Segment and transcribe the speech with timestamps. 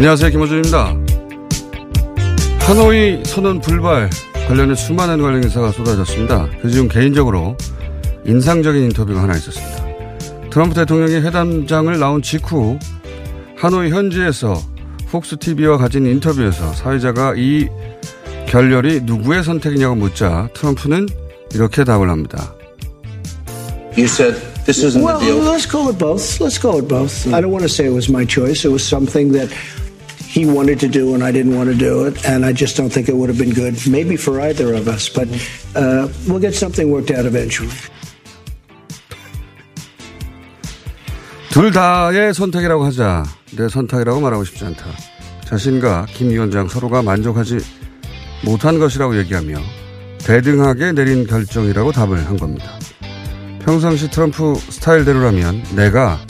[0.00, 0.30] 안녕하세요.
[0.30, 0.96] 김호준입니다.
[2.60, 4.08] 하노이 선언 불발
[4.48, 6.48] 관련해 수많은 관련 기사가 쏟아졌습니다.
[6.62, 7.54] 그중 개인적으로
[8.24, 9.84] 인상적인 인터뷰가 하나 있었습니다.
[10.48, 12.78] 트럼프 대통령이 회담장을 나온 직후
[13.58, 14.58] 하노이 현지에서
[15.10, 17.68] 폭스TV와 가진 인터뷰에서 사회자가 이
[18.48, 21.08] 결렬이 누구의 선택이냐고 묻자 트럼프는
[21.52, 22.54] 이렇게 답을 합니다.
[23.98, 25.44] You said this isn't Well, a deal.
[25.44, 26.40] let's call it both.
[26.40, 27.28] Let's call it both.
[27.34, 28.64] I don't want to say it was my choice.
[28.64, 29.52] It was something that
[30.30, 32.92] he wanted to do and I didn't want to do it, and I just don't
[32.92, 35.08] think it would have been good, maybe for either of us.
[35.08, 35.26] But
[35.74, 37.74] uh, we'll get something worked out eventually.
[41.50, 43.24] 둘 다의 선택이라고 하자
[43.56, 44.86] 내 선택이라고 말하고 싶지 않다.
[45.46, 47.58] 자신과 김 위원장 서로가 만족하지
[48.44, 49.58] 못한 것이라고 얘기하며
[50.18, 52.78] 대등하게 내린 결정이라고 답을 한 겁니다.
[53.64, 56.20] 평상시 트럼프 스타일대로라면 내가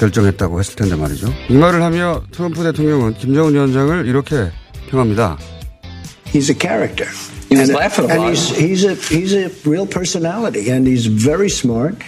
[0.00, 1.28] 결정했다고 했을 텐데 말이죠.
[1.50, 4.50] 이 말을 하며 트럼프 대통령은 김정은 위원장을 이렇게
[4.88, 5.38] 평합니다.
[6.32, 7.10] He's a character.
[7.50, 8.62] He was and, laughing and about he's, it.
[8.62, 11.98] he's a he's a real personality, and he's very smart.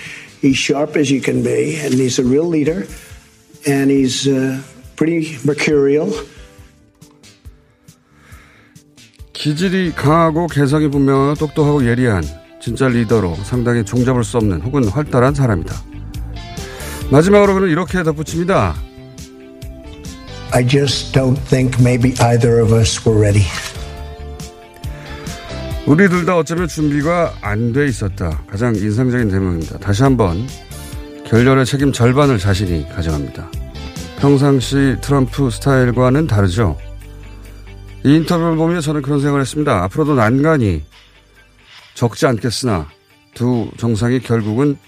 [0.41, 2.86] He's sharp as you can be, and he's a real leader,
[3.66, 4.62] and he's uh,
[4.97, 6.10] pretty mercurial.
[9.32, 12.22] 기질이 강하고 개성이 분명하고 똑똑하고 예리한
[12.60, 15.74] 진짜 리더로 상당히 종잡을 수 없는 혹은 활달한 사람이다.
[17.12, 18.74] 마지막으로 그는 이렇게 덧붙입니다.
[20.50, 23.46] I just don't think maybe either of us were ready.
[25.86, 28.42] 우리 둘 다 어쩌면 준비가 안 돼 있었다.
[28.48, 29.78] 가장 인상적인 대목입니다.
[29.78, 30.46] 다시 한번
[31.26, 33.50] 결렬의 책임 절반을 자신이 가져갑니다.
[34.18, 36.78] 평상시 트럼프 스타일과는 다르죠.
[38.04, 39.82] 이 인터뷰를 보며 저는 그런 생각을 했습니다.
[39.84, 40.82] 앞으로도 난간이
[41.94, 42.88] 적지 않겠으나
[43.34, 44.78] 두 정상이 결국은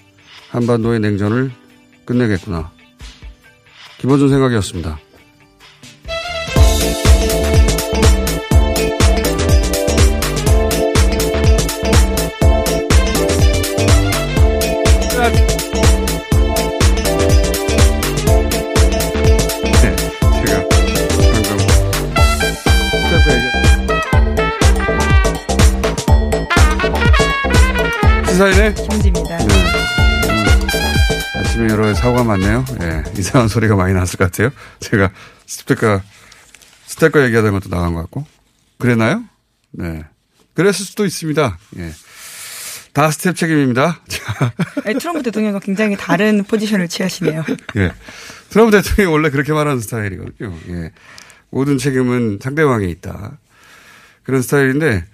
[0.51, 1.51] 한반도의 냉전을
[2.05, 2.71] 끝내겠구나.
[3.99, 4.99] 기본적인 생각이었습니다.
[19.83, 19.97] 네.
[28.27, 28.75] 시사인의
[32.05, 32.67] 사고가 많네요.
[32.83, 34.51] 예, 이상한 소리가 많이 났을 것 같아요.
[34.79, 35.11] 제가
[35.47, 36.03] 스태커,
[36.85, 38.27] 스태커 얘기하던 것도 나간 것 같고.
[38.79, 39.25] 그랬나요?
[39.71, 40.05] 네.
[40.53, 41.59] 그랬을 수도 있습니다.
[41.79, 41.93] 예.
[42.93, 44.03] 다 스텝 책임입니다.
[44.07, 44.53] 자,
[44.85, 47.43] 아니, 트럼프 대통령과 굉장히 다른 포지션을 취하시네요.
[47.77, 47.91] 예.
[48.51, 50.55] 트럼프 대통령이 원래 그렇게 말하는 스타일이거든요.
[50.69, 50.93] 예.
[51.49, 53.39] 모든 책임은 상대방에 있다.
[54.25, 55.07] 그런 스타일인데,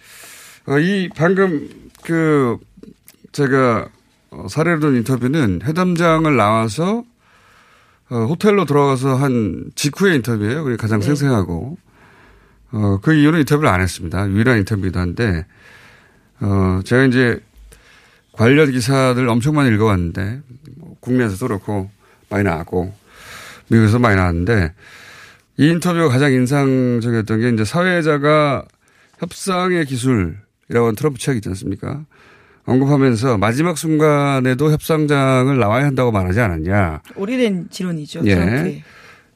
[0.66, 1.68] 어, 이 방금
[2.02, 2.58] 그,
[3.30, 3.99] 제가 어,
[4.48, 7.04] 사례로 든 인터뷰는 회담장을 나와서
[8.10, 10.64] 어, 호텔로 들어가서 한 직후의 인터뷰예요.
[10.64, 11.78] 그게 가장 생생하고,
[12.72, 14.28] 어, 그 이유는 인터뷰를 안 했습니다.
[14.30, 15.46] 유일한 인터뷰이기도 한데,
[16.40, 17.40] 어, 제가 이제
[18.32, 20.40] 관련 기사들 엄청 많이 읽어왔는데,
[20.76, 21.88] 뭐 국내에서도 그렇고,
[22.28, 22.92] 많이 나왔고,
[23.68, 24.74] 미국에서 많이 나왔는데,
[25.58, 28.64] 이 인터뷰가 가장 인상적이었던 게 이제 사회자가
[29.18, 30.34] 협상의 기술이라고
[30.86, 32.04] 하는 트럼프 책이 있지 않습니까?
[32.70, 37.02] 언급하면서 마지막 순간에도 협상장을 나와야 한다고 말하지 않았냐.
[37.16, 38.22] 오래된 지론이죠.
[38.24, 38.34] 예.
[38.34, 38.82] 트럼프의.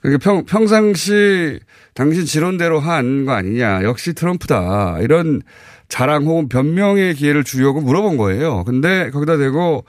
[0.00, 1.58] 그게 평, 평상시
[1.94, 3.82] 당신 지론대로 한 거 아니냐.
[3.84, 4.98] 역시 트럼프다.
[5.00, 5.42] 이런
[5.88, 8.64] 자랑 혹은 변명의 기회를 주려고 물어본 거예요.
[8.64, 9.84] 근데 거기다 대고,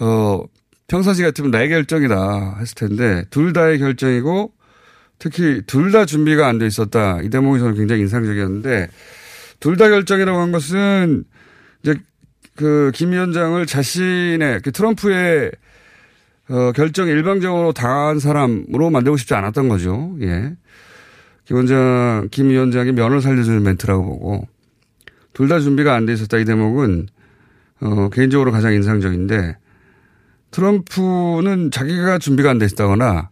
[0.00, 0.40] 어,
[0.88, 4.52] 평상시 같으면 나의 결정이다 했을 텐데 둘 다의 결정이고
[5.18, 7.18] 특히 둘 다 준비가 안 돼 있었다.
[7.22, 8.88] 이 대목이 저는 굉장히 인상적이었는데
[9.58, 11.24] 둘 다 결정이라고 한 것은
[12.56, 15.52] 그 김 위원장을 자신의 그 트럼프의
[16.48, 20.16] 어, 결정 일방적으로 당한 사람으로 만들고 싶지 않았던 거죠.
[20.22, 20.54] 예.
[21.44, 24.48] 김 원장, 김 위원장의 면을 살려주는 멘트라고 보고
[25.32, 27.08] 둘 다 준비가 안 돼 있었다 이 대목은
[27.82, 29.56] 어, 개인적으로 가장 인상적인데
[30.50, 33.30] 트럼프는 자기가 준비가 안 돼 있다거나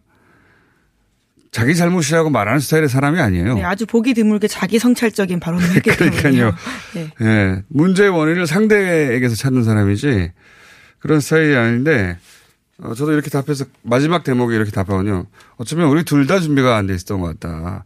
[1.55, 3.53] 자기 잘못이라고 말하는 스타일의 사람이 아니에요.
[3.53, 5.89] 네, 아주 보기 드물게 자기 성찰적인 발언을 했기.
[5.89, 6.53] 그러니까요.
[6.93, 7.09] 네.
[7.21, 7.63] 예.
[7.69, 10.33] 문제의 원인을 상대에게서 찾는 사람이지
[10.99, 12.17] 그런 스타일이 아닌데
[12.79, 15.27] 어, 저도 이렇게 답해서 마지막 대목에 이렇게 답하거든요.
[15.55, 17.85] 어쩌면 우리 둘 다 준비가 안 돼 있었던 것 같다.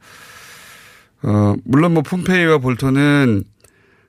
[1.22, 3.44] 어, 물론 뭐 폼페이와 볼턴은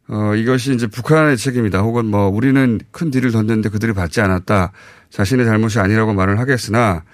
[0.08, 1.80] 어, 이것이 이제 북한의 책임이다.
[1.80, 4.72] 혹은 뭐 우리는 큰 딜을 던졌는데 그들이 받지 않았다.
[5.10, 7.04] 자신의 잘못이 아니라고 말을 하겠으나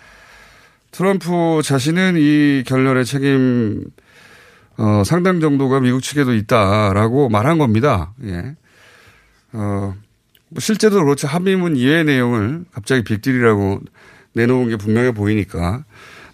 [0.97, 3.85] 트럼프 자신은 이 결렬의 책임
[4.79, 8.15] 어, 상당 정도가 미국 측에도 있다라고 말한 겁니다.
[8.25, 8.57] 예.
[9.53, 9.95] 어,
[10.49, 11.29] 뭐 실제도 그렇죠.
[11.29, 13.81] 합의문 이외의 내용을 갑자기 빅딜이라고
[14.33, 15.85] 내놓은 게 분명해 보이니까.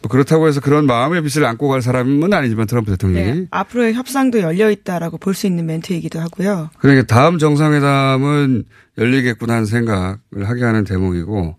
[0.00, 3.32] 뭐 그렇다고 해서 그런 마음의 빚을 안고 갈 사람은 아니지만 트럼프 대통령이.
[3.32, 6.70] 네, 앞으로의 협상도 열려 있다라고 볼 수 있는 멘트이기도 하고요.
[6.78, 8.62] 그러니까 다음 정상회담은
[8.98, 11.56] 열리겠구나 하는 생각을 하게 하는 대목이고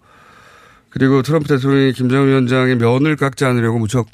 [0.93, 4.07] 그리고 트럼프 대통령이 김정은 위원장의 면을 깎지 않으려고 무척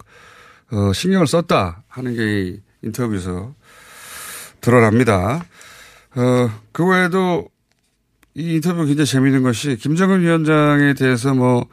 [0.72, 3.54] 어, 신경을 썼다 하는 게이 인터뷰에서
[4.62, 5.44] 드러납니다.
[6.16, 7.50] 어, 그 외에도
[8.34, 11.66] 이 인터뷰 굉장히 재미있는 것이 김정은 위원장에 대해서 뭐,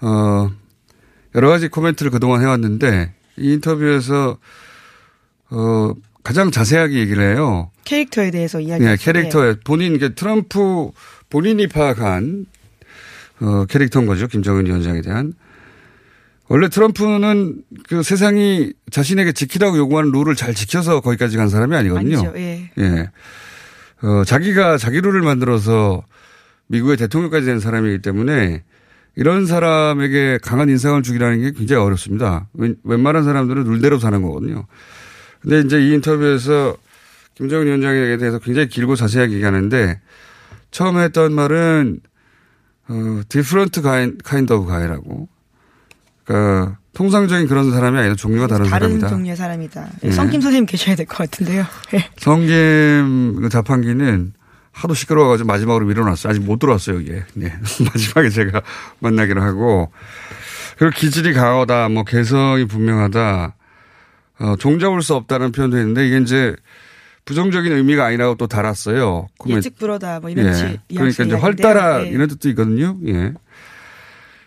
[0.00, 0.50] 어,
[1.36, 4.38] 여러 가지 코멘트를 그동안 해왔는데 이 인터뷰에서
[5.50, 5.92] 어,
[6.24, 7.70] 가장 자세하게 얘기를 해요.
[7.84, 8.84] 캐릭터에 대해서 이야기.
[8.84, 10.90] 네, 캐릭터에 본인 게 트럼프
[11.30, 12.46] 본인이 파악한
[13.42, 14.28] 어, 캐릭터인 거죠.
[14.28, 15.34] 김정은 위원장에 대한.
[16.48, 22.18] 원래 트럼프는 그 세상이 자신에게 지키라고 요구하는 룰을 잘 지켜서 거기까지 간 사람이 아니거든요.
[22.18, 22.32] 아니죠.
[22.36, 22.70] 예.
[22.78, 23.10] 예.
[24.02, 26.04] 어, 자기가 자기 룰을 만들어서
[26.66, 28.62] 미국의 대통령까지 된 사람이기 때문에
[29.16, 32.48] 이런 사람에게 강한 인상을 주기라는 게 굉장히 어렵습니다.
[32.54, 34.66] 웬, 웬만한 사람들은 룰대로 사는 거거든요.
[35.40, 36.76] 근데 이제 이 인터뷰에서
[37.34, 40.00] 김정은 위원장에 대해서 굉장히 길고 자세하게 얘기하는데
[40.70, 42.00] 처음에 했던 말은
[42.92, 45.28] 어, different kind, kind of guy라고.
[46.24, 49.08] 그러니까 통상적인 그런 사람이 아니라 종류가 다른, 다른 사람이다.
[49.08, 49.88] 종류의 사람이다.
[50.04, 50.10] 예.
[50.12, 51.64] 성김 선생님 계셔야 될 것 같은데요.
[51.94, 52.10] 예.
[52.18, 54.34] 성김 그 자판기는
[54.72, 56.30] 하도 시끄러워가지고 마지막으로 밀어놨어요.
[56.30, 57.24] 아직 못 들어왔어요, 이게.
[57.34, 57.52] 네.
[57.84, 58.62] 마지막에 제가
[59.00, 59.90] 만나기로 하고.
[60.78, 63.54] 그리고 기질이 강하다, 뭐 개성이 분명하다,
[64.40, 66.56] 어, 종잡을 수 없다는 표현도 했는데 이게 이제
[67.24, 69.28] 부정적인 의미가 아니라고 또 달았어요.
[69.48, 70.78] 예측 불허다 뭐 이런 지- 예.
[70.88, 71.38] 그러니까 이제 이야기인데요.
[71.38, 72.10] 활달한 예.
[72.10, 72.96] 이런 뜻도 있거든요.
[73.06, 73.32] 예.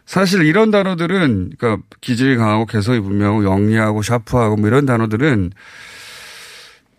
[0.05, 5.51] 사실 이런 단어들은 그러니까 기질이 강하고 개성이 분명하고 영리하고 샤프하고 뭐 이런 단어들은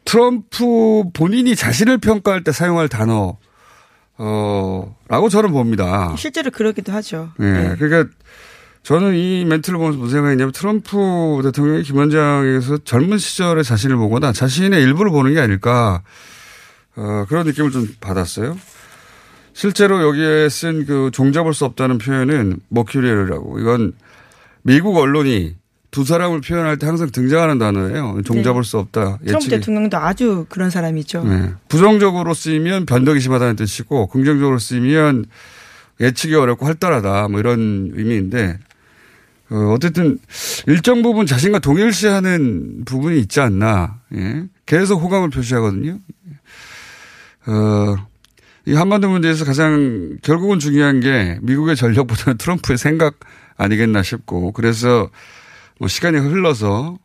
[0.05, 3.37] 트럼프 본인이 자신을 평가할 때 사용할 단어
[4.17, 6.14] 어라고 저는 봅니다.
[6.17, 7.31] 실제로 그러기도 하죠.
[7.40, 7.44] 예.
[7.44, 7.76] 예.
[7.79, 8.11] 그러니까
[8.86, 14.80] 저는 이 멘트를 보면서 무슨 생각했냐면 트럼프 대통령이 김 원장에게서 젊은 시절의 자신을 보거나 자신의
[14.80, 16.02] 일부를 보는 게 아닐까
[16.94, 18.56] 어, 그런 느낌을 좀 받았어요.
[19.54, 23.92] 실제로 여기에 쓴 그 종잡을 수 없다는 표현은 머큐리얼이라고 이건
[24.62, 25.56] 미국 언론이
[25.90, 28.20] 두 사람을 표현할 때 항상 등장하는 단어예요.
[28.24, 29.18] 종잡을 수 없다.
[29.18, 29.50] 트럼프 예측이.
[29.50, 31.24] 대통령도 아주 그런 사람이죠.
[31.24, 31.52] 네.
[31.68, 35.24] 부정적으로 쓰이면 변덕이 심하다는 뜻이고 긍정적으로 쓰이면
[36.00, 38.60] 예측이 어렵고 활달하다 뭐 이런 의미인데
[39.50, 40.19] 어, 어쨌든
[40.67, 44.00] 일정 부분 자신과 동일시하는 부분이 있지 않나.
[44.15, 44.44] 예.
[44.67, 45.98] 계속 호감을 표시하거든요.
[47.46, 47.96] 어,
[48.67, 53.20] 이 한반도 문제에서 가장 결국은 중요한 게 미국의 전력보다는 트럼프의 생각
[53.56, 55.08] 아니겠나 싶고 그래서
[55.79, 56.98] 뭐 시간이 흘러서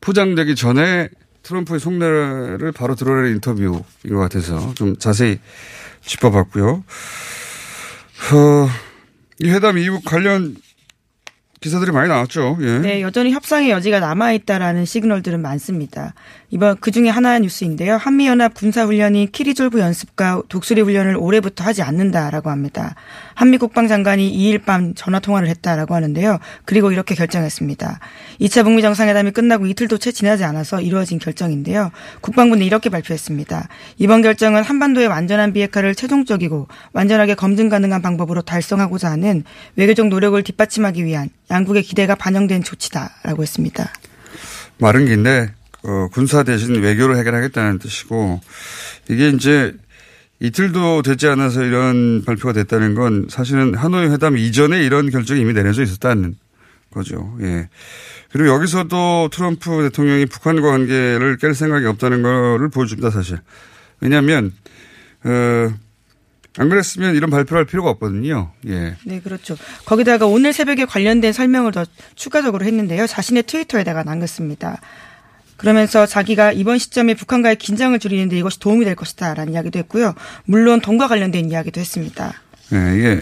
[0.00, 1.08] 포장되기 전에
[1.44, 5.38] 트럼프의 속내를 바로 드러내는 인터뷰인 것 같아서 좀 자세히
[6.04, 6.84] 짚어봤고요.
[8.32, 8.68] 어,
[9.40, 10.56] 이 회담 이후 관련
[11.62, 12.58] 기사들이 많이 나왔죠.
[12.60, 12.78] 예.
[12.80, 16.12] 네, 여전히 협상의 여지가 남아있다라는 시그널들은 많습니다.
[16.52, 17.96] 이번 그 중에 하나의 뉴스인데요.
[17.96, 22.94] 한미연합 군사훈련이 키리졸브 연습과 독수리 훈련을 올해부터 하지 않는다라고 합니다.
[23.32, 26.40] 한미 국방장관이 2일 밤 전화통화를 했다라고 하는데요.
[26.66, 27.98] 그리고 이렇게 결정했습니다.
[28.42, 31.90] 2차 북미 정상회담이 끝나고 이틀도 채 지나지 않아서 이루어진 결정인데요.
[32.20, 33.68] 국방부는 이렇게 발표했습니다.
[33.96, 39.44] 이번 결정은 한반도의 완전한 비핵화를 최종적이고 완전하게 검증 가능한 방법으로 달성하고자 하는
[39.76, 43.90] 외교적 노력을 뒷받침하기 위한 양국의 기대가 반영된 조치다라고 했습니다.
[44.76, 48.40] 말은 긴데 어, 군사 대신 외교를 해결하겠다는 뜻이고
[49.08, 49.74] 이게 이제
[50.40, 55.82] 이틀도 되지 않아서 이런 발표가 됐다는 건 사실은 하노이 회담 이전에 이런 결정이 이미 내려져
[55.82, 56.36] 있었다는
[56.90, 57.36] 거죠.
[57.40, 57.68] 예.
[58.30, 63.38] 그리고 여기서도 트럼프 대통령이 북한과 관계를 깰 생각이 없다는 거를 보여줍니다, 사실.
[64.00, 64.52] 왜냐하면
[65.24, 65.72] 어,
[66.58, 68.52] 안 그랬으면 이런 발표를 할 필요가 없거든요.
[68.66, 68.96] 예.
[69.04, 69.56] 네, 그렇죠.
[69.86, 71.84] 거기다가 오늘 새벽에 관련된 설명을 더
[72.14, 73.06] 추가적으로 했는데요.
[73.06, 74.80] 자신의 트위터에다가 남겼습니다.
[75.62, 80.12] 그러면서 자기가 이번 시점에 북한과의 긴장을 줄이는데 이것이 도움이 될 것이다라는 이야기도 했고요.
[80.44, 82.34] 물론 돈과 관련된 이야기도 했습니다.
[82.72, 83.20] 예, 이게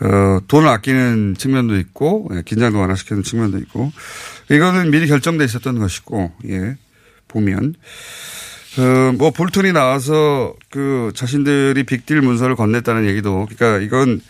[0.00, 3.90] 어, 돈을 아끼는 측면도 있고 예, 긴장도 완화시키는 측면도 있고
[4.52, 6.76] 이거는 미리 결정돼 있었던 것이고 예,
[7.26, 7.74] 보면
[8.78, 14.20] 어, 뭐 볼턴이 나와서 그 자신들이 빅딜 문서를 건넸다는 얘기도 그러니까 이건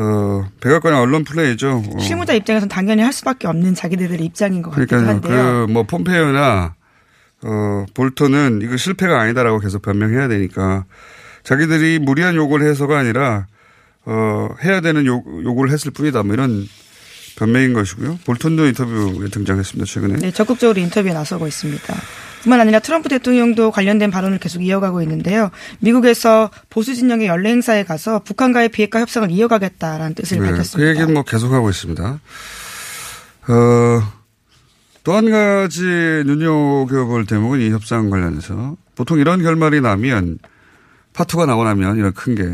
[0.00, 1.82] 어, 백악관의 언론 플레이죠.
[1.94, 1.98] 어.
[1.98, 5.66] 실무자 입장에서는 당연히 할 수밖에 없는 자기들의 입장인 것 같기도 그러니까 한데요.
[5.66, 6.74] 그 뭐 폼페이오나
[7.42, 10.84] 어, 볼턴은 이거 실패가 아니다라고 계속 변명해야 되니까
[11.42, 13.46] 자기들이 무리한 요구를 해서가 아니라
[14.04, 16.22] 어, 해야 되는 요, 요구를 했을 뿐이다.
[16.22, 16.66] 뭐 이런
[17.38, 18.18] 변명인 것이고요.
[18.26, 19.86] 볼턴도 인터뷰에 등장했습니다.
[19.86, 20.16] 최근에.
[20.16, 21.94] 네, 적극적으로 인터뷰에 나서고 있습니다.
[22.42, 25.50] 뿐만 아니라 트럼프 대통령도 관련된 발언을 계속 이어가고 있는데요.
[25.80, 30.78] 미국에서 보수 진영의 연례 행사에 가서 북한과의 비핵화 협상을 이어가겠다라는 뜻을 네, 밝혔습니다.
[30.78, 32.20] 그 얘기는 뭐 계속하고 있습니다.
[33.48, 34.02] 어,
[35.04, 40.38] 또 한 가지 눈여겨볼 대목은 이 협상 관련해서 보통 이런 결말이 나면
[41.14, 42.44] 파토가 나고 나면 이런 큰 게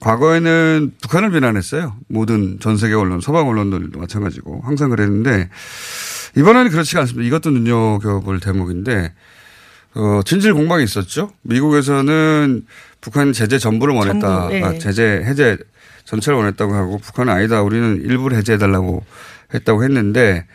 [0.00, 1.96] 과거에는 북한을 비난했어요.
[2.08, 5.48] 모든 전 세계 언론, 서방 언론들도 마찬가지고 항상 그랬는데
[6.36, 7.26] 이번에는 그렇지가 않습니다.
[7.26, 9.14] 이것도 눈여겨볼 대목인데
[9.94, 11.32] 어, 진실 공방이 있었죠.
[11.42, 12.66] 미국에서는
[13.00, 14.20] 북한 제재 전부를 원했다.
[14.20, 14.62] 전부, 네.
[14.62, 15.56] 아, 제재 해제
[16.04, 17.62] 전체를 원했다고 하고 북한은 아니다.
[17.62, 19.04] 우리는 일부를 해제해달라고
[19.54, 20.46] 했다고 했는데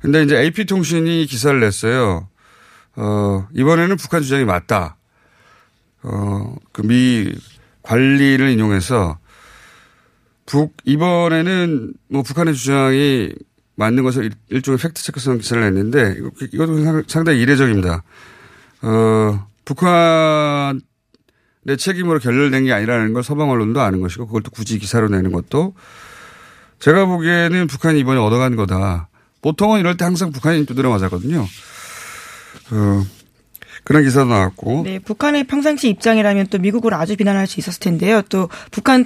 [0.00, 2.28] 근데 이제 AP통신이 기사를 냈어요.
[2.96, 4.96] 어, 이번에는 북한 주장이 맞다.
[6.02, 7.32] 어, 그 미
[7.84, 9.18] 관리를 인용해서
[10.46, 13.32] 북, 이번에는 뭐 북한의 주장이
[13.76, 16.16] 맞는 것을 일- 일종의 팩트 체크성 기사를 냈는데
[16.52, 18.02] 이것도 상- 상당히 이례적입니다.
[18.82, 20.80] 어, 북한의
[21.78, 25.74] 책임으로 결렬된 게 아니라는 걸 서방 언론도 아는 것이고 그걸 또 굳이 기사로 내는 것도
[26.78, 29.08] 제가 보기에는 북한이 이번에 얻어간 거다.
[29.40, 31.40] 보통은 이럴 때 항상 북한이 두드려 맞았거든요.
[32.70, 33.06] 어,
[33.84, 34.82] 그런 기사도 나왔고.
[34.84, 38.22] 네, 북한의 평상시 입장이라면 또 미국을 아주 비난할 수 있었을 텐데요.
[38.28, 39.04] 또 북한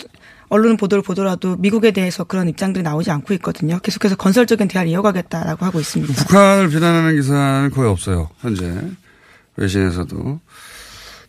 [0.48, 3.78] 언론 보도를 보더라도 미국에 대해서 그런 입장들이 나오지 않고 있거든요.
[3.80, 6.14] 계속해서 건설적인 대화를 이어가겠다라고 하고 있습니다.
[6.14, 8.30] 북한을 비난하는 기사는 거의 없어요.
[8.38, 8.80] 현재
[9.56, 10.40] 외신에서도.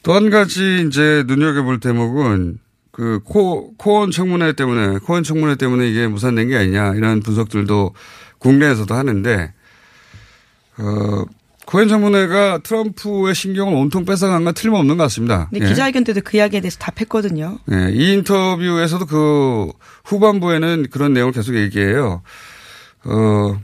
[0.03, 2.59] 또 한 가지 이제 눈여겨볼 대목은
[2.91, 7.93] 그 코, 코원 청문회 때문에 코원 청문회 때문에 이게 무산된 게 아니냐 이런 분석들도
[8.37, 9.53] 국내에서도 하는데
[10.77, 11.25] 어,
[11.69, 15.49] 코엔 청문회가 트럼프의 신경을 온통 뺏어간 건 틀림없는 것 같습니다.
[15.51, 15.69] 근데 예.
[15.69, 17.59] 기자회견 때도 그 이야기에 대해서 답했거든요.
[17.67, 19.71] 네, 이 인터뷰에서도 그
[20.03, 22.23] 후반부에는 그런 내용을 계속 얘기해요.
[23.05, 23.61] 어,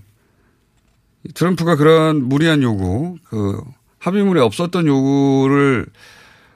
[1.33, 3.59] 트럼프가 그런 무리한 요구, 그
[3.97, 5.87] 합의문에 없었던 요구를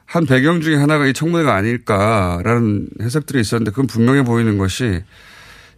[0.06, 5.02] 한 배경 중에 하나가 이 청문회가 아닐까라는 해석들이 있었는데 그건 분명해 보이는 것이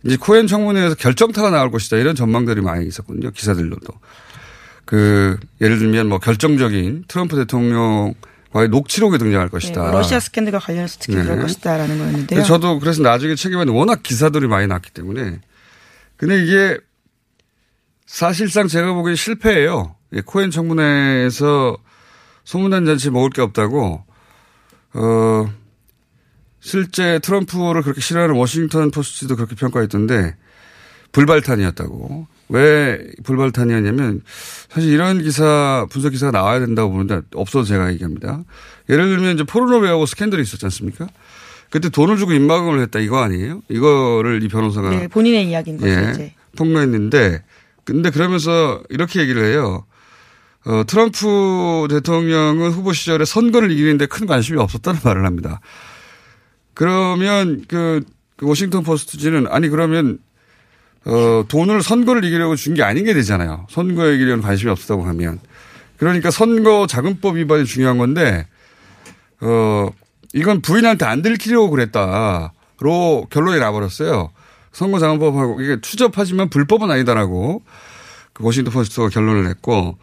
[0.04, 3.32] 이제 코엔 청문회에서 결정타가 나올 것이다 이런 전망들이 많이 있었거든요.
[3.32, 3.94] 기사들로도.
[4.86, 9.82] 그 예를 들면 뭐 결정적인 트럼프 대통령과의 녹취록이 등장할 네, 것이다.
[9.82, 11.24] 뭐 러시아 스캔들과 관련해서 특히 네.
[11.24, 12.44] 그럴 것이다라는 거였는데요.
[12.44, 15.40] 저도 그래서 나중에 책임하는 워낙 기사들이 많이 났기 때문에.
[16.18, 16.78] 근데 이게
[18.06, 19.96] 사실상 제가 보기엔 실패예요.
[20.14, 21.78] 예, 코엔 청문회에서
[22.44, 24.04] 소문난 잔치 먹을 게 없다고,
[24.94, 25.54] 어,
[26.60, 30.36] 실제 트럼프를 그렇게 싫어하는 워싱턴 포스트도 그렇게 평가했던데,
[31.14, 32.28] 불발탄이었다고.
[32.52, 34.22] 왜 불발탄이었냐면,
[34.70, 38.44] 사실 이런 기사, 분석 기사가 나와야 된다고 보는데, 없어도 제가 얘기합니다.
[38.90, 41.08] 예를 들면 이제 포르노베하고 스캔들이 있었지 않습니까?
[41.72, 43.64] 그때 돈을 주고 입막음을 했다 이거 아니에요?
[43.70, 46.34] 이거를 이 변호사가 네, 본인의 이야기인 거죠, 예, 이제.
[46.58, 47.44] 폭로했는데
[47.86, 49.86] 근데 그러면서 이렇게 얘기를 해요.
[50.66, 55.62] 어, 트럼프 대통령은 후보 시절에 선거를 이기는데 큰 관심이 없었다는 말을 합니다.
[56.74, 58.04] 그러면 그,
[58.36, 60.20] 그 워싱턴 포스트지는 아니 그러면
[61.06, 63.66] 어, 돈을 선거를 이기려고 준 게 아닌 게 되잖아요.
[63.70, 65.40] 선거에 이기려는 관심이 없었다고 하면.
[65.98, 68.46] 그러니까 선거 자금법 위반이 중요한 건데,
[69.42, 69.90] 어,
[70.34, 74.32] 이건 부인한테 안 들키려고 그랬다로 결론이 나버렸어요.
[74.72, 77.62] 선거 자금법하고 이게 추접하지만 불법은 아니다라고
[78.34, 79.98] 그 워싱턴 포스트가 결론을 냈고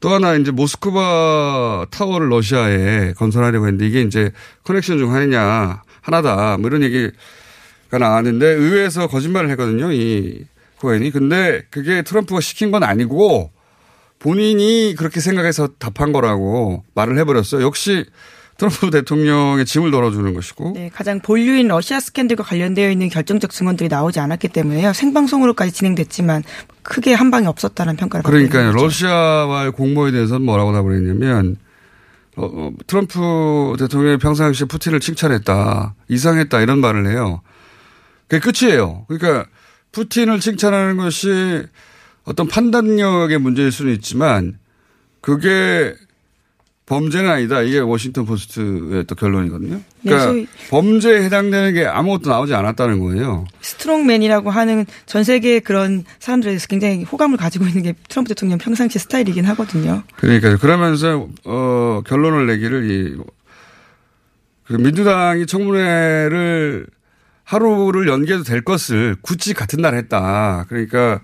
[0.00, 4.32] 또 하나 이제 모스크바 타워를 러시아에 건설하려고 했는데 이게 이제
[4.64, 7.10] 커넥션 중 하나냐 하나다 뭐 이런 얘기
[7.90, 10.44] 가 나왔는데 의회에서 거짓말을 했거든요 이
[10.80, 13.50] 코엔이 근데 그게 트럼프가 시킨 건 아니고
[14.18, 18.04] 본인이 그렇게 생각해서 답한 거라고 말을 해버렸어요 역시
[18.58, 24.18] 트럼프 대통령의 짐을 덜어주는 것이고 네, 가장 본류인 러시아 스캔들과 관련되어 있는 결정적 증언들이 나오지
[24.18, 24.92] 않았기 때문에요.
[24.92, 26.42] 생방송으로까지 진행됐지만
[26.82, 28.72] 크게 한 방이 없었다는 평가를 그러니까요.
[28.72, 31.56] 러시아와의 공모에 대해서는 뭐라고 답을 했냐면
[32.36, 37.42] 어, 어, 트럼프 대통령이 평상시에 푸틴을 칭찬했다, 이상했다 이런 말을 해요.
[38.28, 39.06] 그게 끝이에요.
[39.08, 39.46] 그러니까
[39.92, 41.64] 푸틴을 칭찬하는 것이
[42.24, 44.58] 어떤 판단력의 문제일 수는 있지만
[45.20, 45.94] 그게
[46.88, 47.60] 범죄는 아니다.
[47.60, 49.80] 이게 워싱턴 포스트의 또 결론이거든요.
[50.02, 53.46] 그러니까 네, 범죄에 해당되는 게 아무것도 나오지 않았다는 거예요.
[53.60, 58.98] strongman이라고 하는 전 세계 그런 사람들에 대해서 굉장히 호감을 가지고 있는 게 트럼프 대통령 평상시
[58.98, 60.02] 스타일이긴 하거든요.
[60.16, 62.90] 그러니까 그러면서 어 결론을 내기를
[64.64, 66.86] 이그 민주당이 청문회를
[67.48, 70.66] 하루를 연기해도 될 것을 굳이 같은 날 했다.
[70.68, 71.20] 그러니까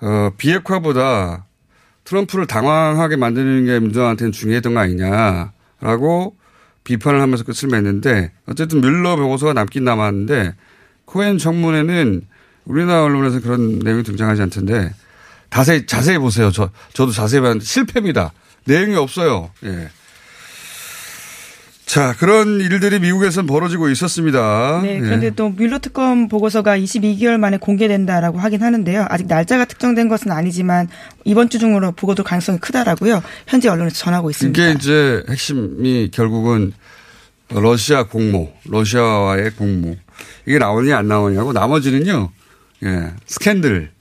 [0.00, 1.46] 어 비핵화보다
[2.04, 6.36] 트럼프를 당황하게 만드는 게 민주당한테는 중요했던 거 아니냐라고
[6.84, 10.54] 비판을 하면서 끝을 맺는데 어쨌든 뮬러 보고서가 남긴 남았는데
[11.06, 12.26] 코엔 청문회는
[12.66, 14.92] 우리나라 언론에서 그런 내용이 등장하지 않던데
[15.48, 16.52] 자세히 자세히 보세요.
[16.52, 18.32] 저 저도 자세히 봤는데 실패입니다.
[18.66, 19.50] 내용이 없어요.
[19.64, 19.88] 예.
[21.88, 24.80] 자 그런 일들이 미국에서는 벌어지고 있었습니다.
[24.82, 25.00] 네, 예.
[25.00, 29.06] 그런데 또 뮬러 특검 보고서가 22개월 만에 공개된다라고 하긴 하는데요.
[29.08, 30.88] 아직 날짜가 특정된 것은 아니지만
[31.24, 33.22] 이번 주 중으로 보고도 가능성이 크다라고요.
[33.46, 34.62] 현재 언론에서 전하고 있습니다.
[34.62, 36.74] 이게 이제 핵심이 결국은
[37.48, 39.96] 러시아 공모, 러시아와의 공모
[40.46, 42.30] 이게 나오느냐 안 나오냐고 나머지는요,
[42.84, 43.92] 예, 스캔들,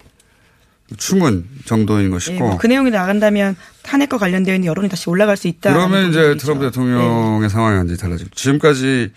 [0.96, 2.40] 추문 정도인 예, 것이고.
[2.40, 5.74] 뭐그 내용이 나간다면 탄핵과 관련되어 있는 여론이 다시 올라갈 수 있다.
[5.74, 9.12] 그러면 이제 트럼프 대통령의 상황이 완전히 달라지고 지금까지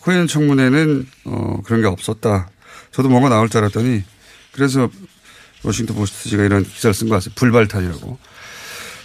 [0.00, 2.48] 코엔 청문회는 어, 그런 게 없었다.
[2.90, 4.02] 저도 뭔가 나올 줄 알았더니
[4.52, 4.90] 그래서
[5.62, 7.32] 워싱턴 포스트지가 이런 기사를 쓴 것 같아요.
[7.36, 8.18] 불발탄이라고.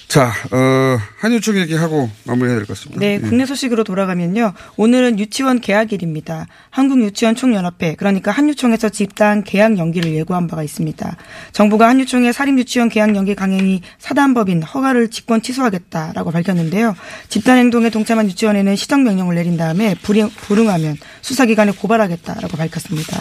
[0.10, 3.00] 자, 어, 한유총 얘기하고 마무리해야 될 것 같습니다.
[3.00, 3.20] 네, 예.
[3.20, 4.54] 국내 소식으로 돌아가면요.
[4.76, 6.48] 오늘은 유치원 개학일입니다.
[6.72, 11.16] 한국유치원총연합회, 그러니까 한유총에서 집단 개학 연기를 예고한 바가 있습니다.
[11.52, 16.96] 정부가 한유총의 사립유치원 개학 연기 강행이 사단법인 허가를 직권 취소하겠다라고 밝혔는데요.
[17.28, 23.16] 집단 행동에 동참한 유치원에는 시정명령을 내린 다음에 불행, 불응하면 수사기관에 고발하겠다라고 밝혔습니다.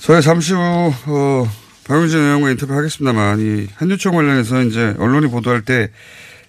[0.00, 1.48] 저희 잠시 후, 어,
[1.88, 5.90] 박용진 의원과 인터뷰 하겠습니다만, 이 한유총 관련해서 이제 언론이 보도할 때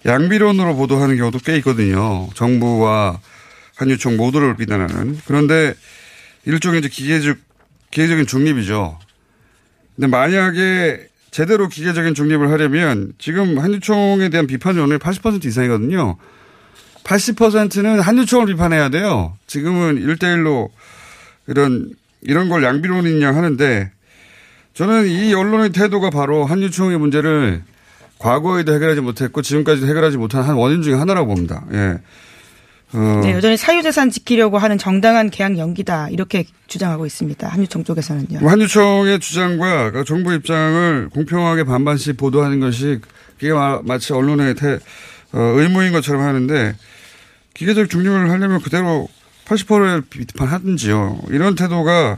[0.04, 2.28] 양비론으로 보도하는 경우도 꽤 있거든요.
[2.34, 3.18] 정부와
[3.76, 5.18] 한유총 모두를 비난하는.
[5.24, 5.72] 그런데
[6.44, 7.38] 일종의 이제 기계적,
[7.90, 8.98] 기계적인 중립이죠.
[9.96, 16.16] 근데 만약에 제대로 기계적인 중립을 하려면 지금 한유총에 대한 비판이 오늘 80% 이상이거든요.
[17.04, 19.38] 80%는 한유총을 비판해야 돼요.
[19.46, 20.68] 지금은 1대1로
[21.46, 23.90] 이런, 이런 걸 양비론이냐 하는데
[24.80, 27.62] 저는 이 언론의 태도가 바로 한유총의 문제를
[28.18, 31.66] 과거에도 해결하지 못했고 지금까지도 해결하지 못한 한 원인 중에 하나라고 봅니다.
[31.74, 31.98] 예.
[32.94, 37.46] 어, 네, 여전히 사유재산 지키려고 하는 정당한 개학 연기다 이렇게 주장하고 있습니다.
[37.46, 38.38] 한유총 쪽에서는요.
[38.48, 43.00] 한유총의 주장과 그 정부 입장을 공평하게 반반씩 보도하는 것이
[43.38, 44.78] 그게 마- 마치 언론의 태,
[45.32, 46.74] 어, 의무인 것처럼 하는데
[47.52, 49.08] 기계적 중립을 하려면 그대로
[49.44, 51.20] 80%를 비판하든지요.
[51.28, 52.16] 이런 태도가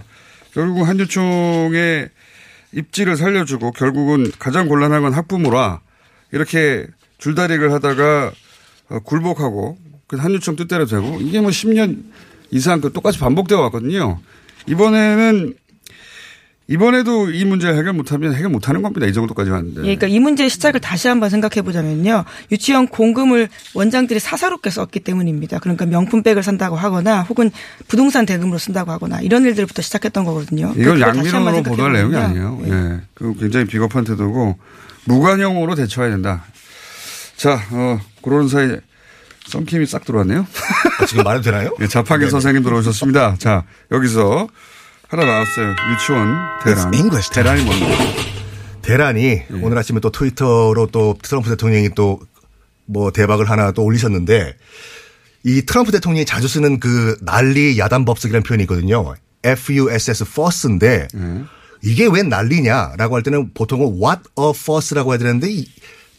[0.55, 2.09] 결국 한유총의
[2.73, 5.81] 입지를 살려주고 결국은 가장 곤란한 건 학부모라
[6.33, 6.87] 이렇게
[7.19, 8.33] 줄다리기를 하다가
[8.89, 12.03] 어, 굴복하고 그 한유총 뜻대로 되고 이게 뭐 10년
[12.51, 14.21] 이상 그 똑같이 반복되어 왔거든요.
[14.67, 15.55] 이번에는
[16.73, 19.07] 이번에도 이 문제 해결 못하면 해결 못하는 겁니다.
[19.07, 19.81] 이 정도까지 왔는데.
[19.81, 22.25] 예, 그러니까 이 문제의 시작을 다시 한번 생각해 보자면요.
[22.51, 25.59] 유치원 공금을 원장들이 사사롭게 썼기 때문입니다.
[25.59, 27.51] 그러니까 명품백을 산다고 하거나 혹은
[27.89, 30.73] 부동산 대금으로 쓴다고 하거나 이런 일들부터 시작했던 거거든요.
[30.75, 32.57] 이건 양민원으로 보도할 내용이 아니에요.
[32.57, 32.75] 보면요.
[32.75, 33.01] 예.
[33.13, 34.57] 그 굉장히 비겁한 태도고
[35.05, 36.45] 무관용으로 대처해야 된다.
[37.37, 38.79] 자, 어, 그런 사이
[39.47, 40.47] 썸킴이 싹 들어왔네요.
[41.01, 41.77] 아, 지금 말해도 되나요?
[41.81, 43.37] 네, 자판기 선생님 들어오셨습니다.
[43.39, 44.49] 자, 여기서
[45.13, 45.75] 하나 나왔어요.
[45.93, 46.95] 유치원 대란.
[46.95, 47.31] English.
[47.33, 48.05] 대란이 뭡니까?
[48.83, 52.21] 대란이 오늘 아침에 또 트위터로 또 트럼프 대통령이 또
[52.85, 54.57] 뭐 대박을 하나 또 올리셨는데
[55.45, 59.15] 이 트럼프 대통령이 자주 쓰는 그 난리 야단 법석이라는 표현이 있거든요.
[59.45, 61.07] FUSS fuss인데
[61.83, 65.67] 이게 왜 난리냐라고 할 때는 보통은 what a fuss라고 해야 되는데 이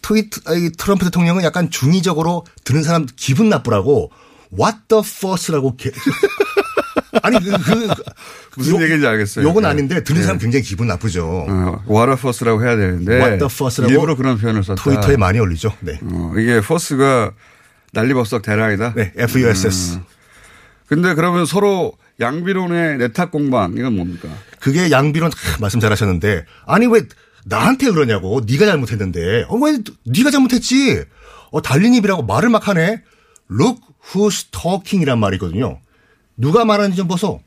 [0.01, 4.09] 트위트 이 트럼프 대통령은 약간 중의적으로 듣는 사람 기분 나쁘라고
[4.57, 5.91] what the fuss라고 개-
[7.21, 7.93] 아니 그, 그
[8.57, 9.47] 무슨 요- 얘기인지 알겠어요.
[9.47, 9.69] 요건 네.
[9.69, 10.43] 아닌데 듣는 사람 네.
[10.43, 11.45] 굉장히 기분 나쁘죠.
[11.47, 13.13] 어, what a fuss라고 해야 되는데.
[13.17, 14.83] What the fuss라고 일부러 그런 표현을 썼다.
[14.83, 15.73] 트위터에 많이 올리죠.
[15.81, 15.99] 네.
[16.03, 17.31] 어, 이게 fuss가
[17.93, 18.93] 난리법석 대란이다.
[18.95, 19.95] 네, FUSS.
[19.95, 20.03] 음.
[20.87, 24.29] 근데 그러면 서로 양비론의 내탁 공방 이건 뭡니까?
[24.59, 27.01] 그게 양비론 크, 말씀 잘하셨는데 아니 왜
[27.45, 31.03] 나한테 그러냐고 네가 잘못했는데 어, 왜 네가 잘못했지
[31.51, 33.01] 어 달린 입이라고 말을 막 하네
[33.51, 35.79] Look who's talking이란 말이거든요
[36.37, 37.41] 누가 말하는지 좀 보소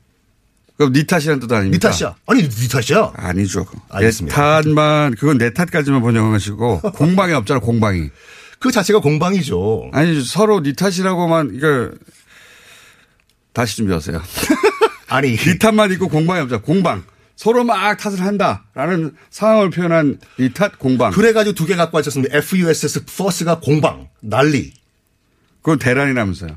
[0.77, 1.89] 그럼 니 탓이라는 뜻 아닙니까?
[1.89, 3.65] 네 탓이야 아니 네 탓이야 아니죠.
[3.89, 4.35] 알겠습니다.
[4.35, 8.09] 내 탓만 그건 내 탓까지만 번역한 것이고 공방이 없잖아 공방이.
[8.59, 9.89] 그 자체가 공방이죠.
[9.93, 11.91] 아니 서로 니 탓이라고만 이거
[13.53, 14.21] 다시 준비하세요.
[15.09, 16.61] 아니 니 탓만 있고 공방이 없자.
[16.61, 17.03] 공방.
[17.35, 21.11] 서로 막 탓을 한다라는 상황을 표현한 니탓 공방.
[21.11, 22.35] 그래가지고 두 개 갖고 왔었습니다.
[22.35, 24.73] FUSS 포스가 공방 난리.
[25.61, 26.55] 그건 대란이라면서요.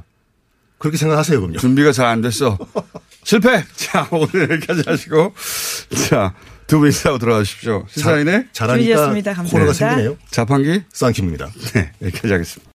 [0.81, 1.59] 그렇게 생각하세요, 그럼요.
[1.59, 2.59] 준비가 잘 안 됐어.
[3.23, 3.63] 실패.
[3.77, 5.33] 자 오늘 여기까지 하시고
[6.09, 6.35] 자
[6.67, 7.85] 두 분 인사하고 들어가십시오.
[7.91, 9.13] 시사인의 잘하니까.
[9.51, 10.17] 코너가 생기네요.
[10.31, 10.83] 자판기.
[10.93, 11.51] 쌍킴입니다.
[11.75, 12.71] 네 여기까지 하겠습니다.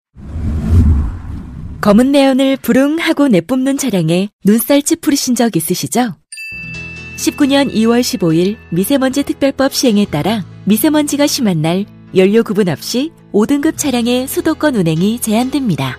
[1.80, 6.16] 검은 내연을 부릉 하고 내뿜는 차량에 눈살 찌푸리신 적 있으시죠?
[7.16, 11.84] 19년 2월 15일 미세먼지 특별법 시행에 따라 미세먼지가 심한 날
[12.16, 15.98] 연료 구분 없이 5등급 차량의 수도권 운행이 제한됩니다.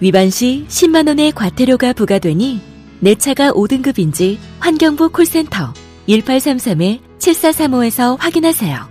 [0.00, 2.60] 위반 시 10만 원의 과태료가 부과되니
[3.00, 5.74] 내 차가 5등급인지 환경부 콜센터
[6.08, 8.88] 1833-7435에서 확인하세요.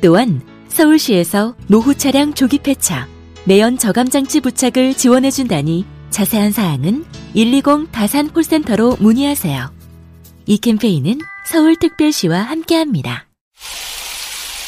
[0.00, 3.08] 또한 서울시에서 노후 차량 조기 폐차,
[3.44, 9.70] 매연 저감 장치 부착을 지원해 준다니 자세한 사항은 120 다산 콜센터로 문의하세요.
[10.46, 11.18] 이 캠페인은
[11.50, 13.26] 서울특별시와 함께합니다.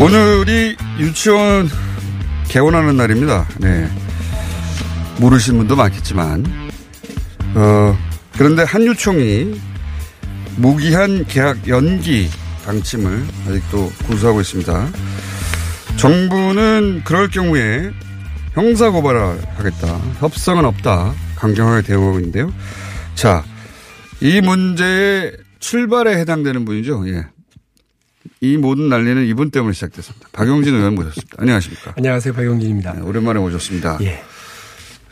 [0.00, 1.68] 오늘이 유치원
[2.46, 3.48] 개원하는 날입니다.
[3.58, 3.88] 네.
[5.20, 6.44] 모르시는 분도 많겠지만,
[7.56, 7.98] 어,
[8.34, 9.60] 그런데 한 유총이
[10.56, 12.28] 무기한 계약 연기
[12.64, 14.88] 방침을 아직도 고수하고 있습니다.
[15.96, 17.90] 정부는 그럴 경우에
[18.52, 19.98] 형사 고발을 하겠다.
[20.20, 21.12] 협상은 없다.
[21.34, 22.52] 강경하게 대응하고 있는데요.
[23.16, 23.44] 자,
[24.20, 27.08] 이 문제의 출발에 해당되는 분이죠.
[27.08, 27.26] 예.
[28.40, 30.28] 이 모든 난리는 이분 때문에 시작됐습니다.
[30.32, 31.36] 박용진 의원 모셨습니다.
[31.38, 31.94] 안녕하십니까.
[31.96, 32.34] 안녕하세요.
[32.34, 32.92] 박용진입니다.
[32.94, 33.98] 네, 오랜만에 모셨습니다.
[34.02, 34.20] 예.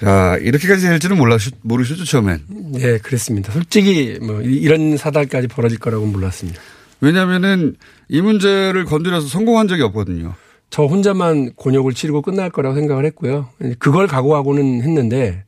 [0.00, 2.42] 자, 이렇게까지 될 줄은 몰랐, 모르셨죠, 처음엔.
[2.72, 3.52] 네, 그랬습니다.
[3.52, 6.60] 솔직히 뭐 이- 이런 사달까지 벌어질 거라고는 몰랐습니다.
[7.00, 7.74] 왜냐면은
[8.08, 10.34] 이 문제를 건드려서 성공한 적이 없거든요.
[10.70, 13.48] 저 혼자만 곤욕을 치르고 끝날 거라고 생각을 했고요.
[13.78, 15.44] 그걸 각오하고는 했는데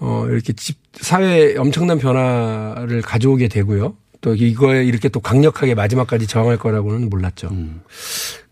[0.00, 3.96] 어 이렇게 집 사회에 엄청난 변화를 가져오게 되고요.
[4.20, 7.50] 또 이거에 이렇게 또 강력하게 마지막까지 저항할 거라고는 몰랐죠.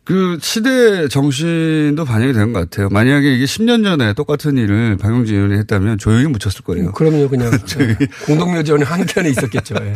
[0.04, 2.88] 그 시대 정신도 반영이 된 것 같아요.
[2.90, 6.92] 만약에 이게 10년 전에 똑같은 일을 박용진 의원이 했다면 조용히 묻혔을 거예요.
[6.92, 7.50] 그럼요, 그냥
[8.26, 9.74] 공동묘지원이 한켠에 있었겠죠.
[9.80, 9.94] 예.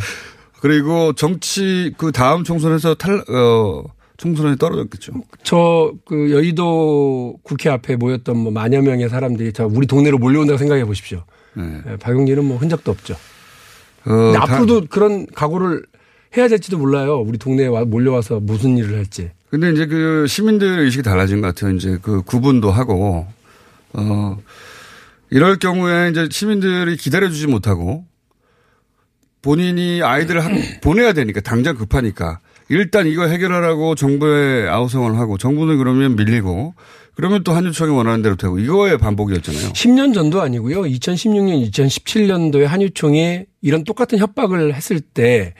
[0.59, 3.83] 그리고 정치 그 다음 총선에서 탈, 어,
[4.17, 5.13] 총선에 떨어졌겠죠.
[5.43, 10.83] 저 그 여의도 국회 앞에 모였던 뭐 만여 명의 사람들이 저 우리 동네로 몰려온다고 생각해
[10.85, 11.23] 보십시오.
[11.55, 11.81] 네.
[11.89, 13.15] 예, 박용진은 뭐 흔적도 없죠.
[14.05, 15.83] 어, 앞으로도 그런 각오를
[16.37, 17.19] 해야 될지도 몰라요.
[17.19, 19.31] 우리 동네에 와- 몰려와서 무슨 일을 할지.
[19.49, 21.75] 근데 이제 그 시민들 의식이 달라진 것 같아요.
[21.75, 23.27] 이제 그 구분도 하고,
[23.93, 24.37] 어,
[25.29, 28.05] 이럴 경우에 이제 시민들이 기다려주지 못하고
[29.41, 36.15] 본인이 아이들을 학- 보내야 되니까 당장 급하니까 일단 이거 해결하라고 정부에 아우성을 하고 정부는 그러면
[36.15, 36.73] 밀리고
[37.15, 39.73] 그러면 또 한유총이 원하는 대로 되고 이거의 반복이었잖아요.
[39.73, 40.81] 10년 전도 아니고요.
[40.83, 45.53] 2016년, 2017년도에 한유총이 이런 똑같은 협박을 했을 때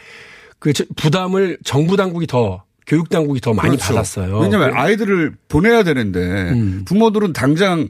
[0.61, 3.87] 그 부담을 정부 당국이 더 교육 당국이 더 많이 그렇죠.
[3.95, 4.37] 받았어요.
[4.37, 6.83] 왜냐하면 아이들을 보내야 되는데 음.
[6.85, 7.87] 부모들은 당장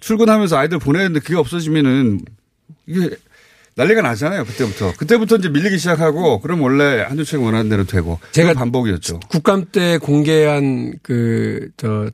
[0.00, 2.20] 출근하면서 아이들 보내는데 그게 없어지면은
[2.86, 3.10] 이게
[3.76, 4.44] 난리가 나잖아요.
[4.46, 4.94] 그때부터.
[4.96, 9.20] 그때부터 이제 밀리기 시작하고 그럼 원래 한주총 원하는 대로 되고 제가 반복이었죠.
[9.28, 12.10] 국감 때 공개한 그 저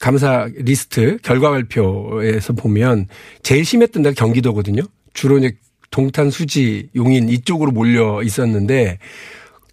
[0.00, 3.06] 감사 리스트 결과 발표에서 보면
[3.42, 4.82] 제일 심했던 데가 경기도거든요.
[5.12, 5.52] 주로 이제
[5.90, 8.98] 동탄, 수지, 용인 이쪽으로 몰려 있었는데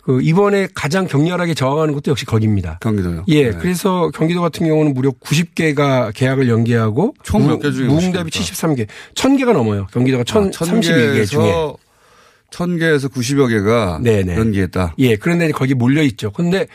[0.02, 2.78] 그 이번에 가장 격렬하게 저항하는 것도 역시 거기입니다.
[2.82, 3.26] 경기도요.
[3.28, 3.50] 예.
[3.50, 3.58] 네.
[3.58, 9.88] 그래서 경기도 같은 경우는 무려 90개가 계약을 연기하고 총몇개 중에 무응답이 73개, 1000개가 넘어요.
[9.92, 11.52] 경기도가 1032개 중에.
[11.52, 11.74] 아,
[12.52, 14.36] 천 개에서 90여 개가 네네.
[14.36, 14.94] 연기했다.
[15.00, 15.16] 예.
[15.16, 16.32] 그런데 거기 몰려 있죠.
[16.32, 16.68] 근데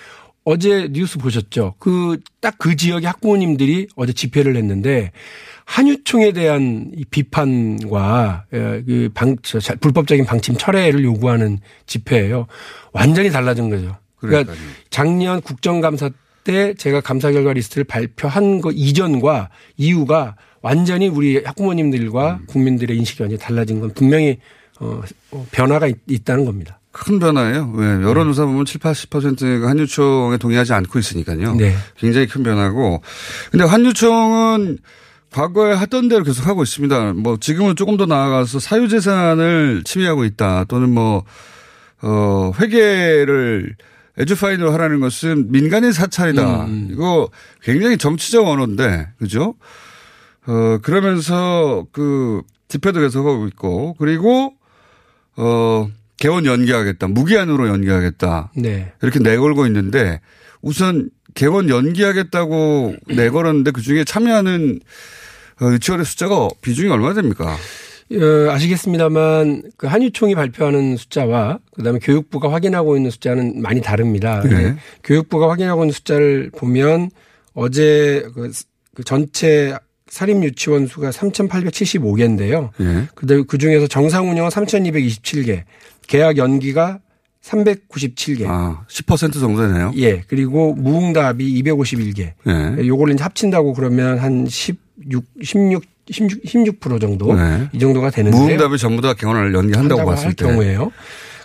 [0.45, 1.75] 어제 뉴스 보셨죠?
[1.79, 5.13] 그딱그 지역의 학부모님들이 어제 집회를 했는데
[5.67, 9.37] 한유총에 대한 이 비판과 예, 그 방,
[9.81, 12.47] 불법적인 방침 철회를 요구하는 집회예요.
[12.93, 13.97] 완전히 달라진 거죠.
[14.17, 14.69] 그러니까 그러니까요.
[14.91, 16.11] 작년 국정감사
[16.43, 22.47] 때 제가 감사 결과 리스트를 발표한 거 이전과 이후가 완전히 우리 학부모님들과 음.
[22.47, 24.39] 국민들의 인식이 완전히 달라진 건 분명히
[24.81, 26.80] 어, 어, 변화가 있, 있다는 겁니다.
[26.93, 27.73] 큰 변화예요.
[27.75, 31.55] 왜 여론조사 보면 7, 80%가 한유총에 동의하지 않고 있으니까요.
[31.55, 31.75] 네.
[31.97, 33.03] 굉장히 큰 변화고.
[33.51, 34.79] 근데 한유총은
[35.31, 37.13] 과거에 하던 대로 계속 하고 있습니다.
[37.15, 40.65] 뭐 지금은 조금 더 나아가서 사유재산을 침해하고 있다.
[40.65, 41.25] 또는 뭐,
[42.03, 43.77] 어, 회계를
[44.19, 46.65] 에듀파인으로 하라는 것은 민간인 사찰이다.
[46.65, 46.89] 음.
[46.91, 47.31] 이거
[47.63, 49.55] 굉장히 정치적 언어인데, 그죠?
[50.47, 54.55] 어, 그러면서 그 집회도 계속 하고 있고, 그리고,
[55.37, 55.89] 어,
[56.21, 57.09] 개원 연기하겠다.
[57.09, 58.53] 무기한으로 연기하겠다.
[58.55, 58.93] 네.
[59.03, 60.21] 이렇게 내걸고 있는데
[60.61, 64.81] 우선 개원 연기하겠다고 내걸었는데 그 중에 참여하는
[65.63, 67.57] 어, 유치원의 숫자가 비중이 얼마나 됩니까?
[68.13, 74.43] 어, 아시겠습니다만 그 한유총이 발표하는 숫자와 그다음에 교육부가 확인하고 있는 숫자는 많이 다릅니다.
[74.43, 74.51] 네.
[74.51, 74.77] 네.
[75.03, 77.11] 교육부가 확인하고 있는 숫자를 보면
[77.55, 78.51] 어제 그,
[78.95, 79.75] 그 전체
[80.11, 82.71] 사립 유치원 수가 3,875개인데요.
[82.81, 83.07] 예.
[83.15, 85.63] 그다음에 그 중에서 정상 운영은 3,227개,
[86.11, 86.99] 계약 연기가
[87.41, 88.45] 397개.
[88.47, 89.93] 아, 10% 정도 되네요.
[89.97, 90.23] 예.
[90.27, 92.33] 그리고 무응답이 251개.
[92.49, 92.87] 예.
[92.87, 97.69] 요걸 이제 합친다고 그러면 한 16, 16, 16, 16% 정도 네.
[97.73, 98.43] 이 정도가 되는데요.
[98.43, 100.45] 무응답을 전부 다 개원을 연기한다고 한다고 봤을 할 때.
[100.45, 100.91] 경우에요.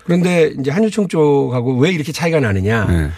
[0.03, 2.85] 그런데 이제 한유총 쪽하고 왜 이렇게 차이가 나느냐.
[2.85, 3.09] 네.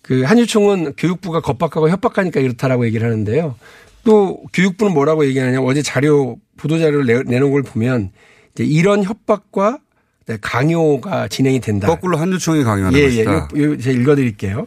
[0.00, 3.56] 그 한유총은 교육부가 겁박하고 협박하니까 이렇다라고 얘기를 하는데요.
[4.04, 5.60] 또 교육부는 뭐라고 얘기하느냐.
[5.60, 8.10] 어제 자료 보도 자료를 내, 내놓은 걸 보면
[8.54, 9.80] 이제 이런 협박과
[10.40, 11.86] 강요가 진행이 된다.
[11.86, 13.48] 거꾸로 한유총이 강요하는 예, 것이다.
[13.56, 13.62] 예.
[13.62, 14.66] 요, 제가 읽어드릴게요.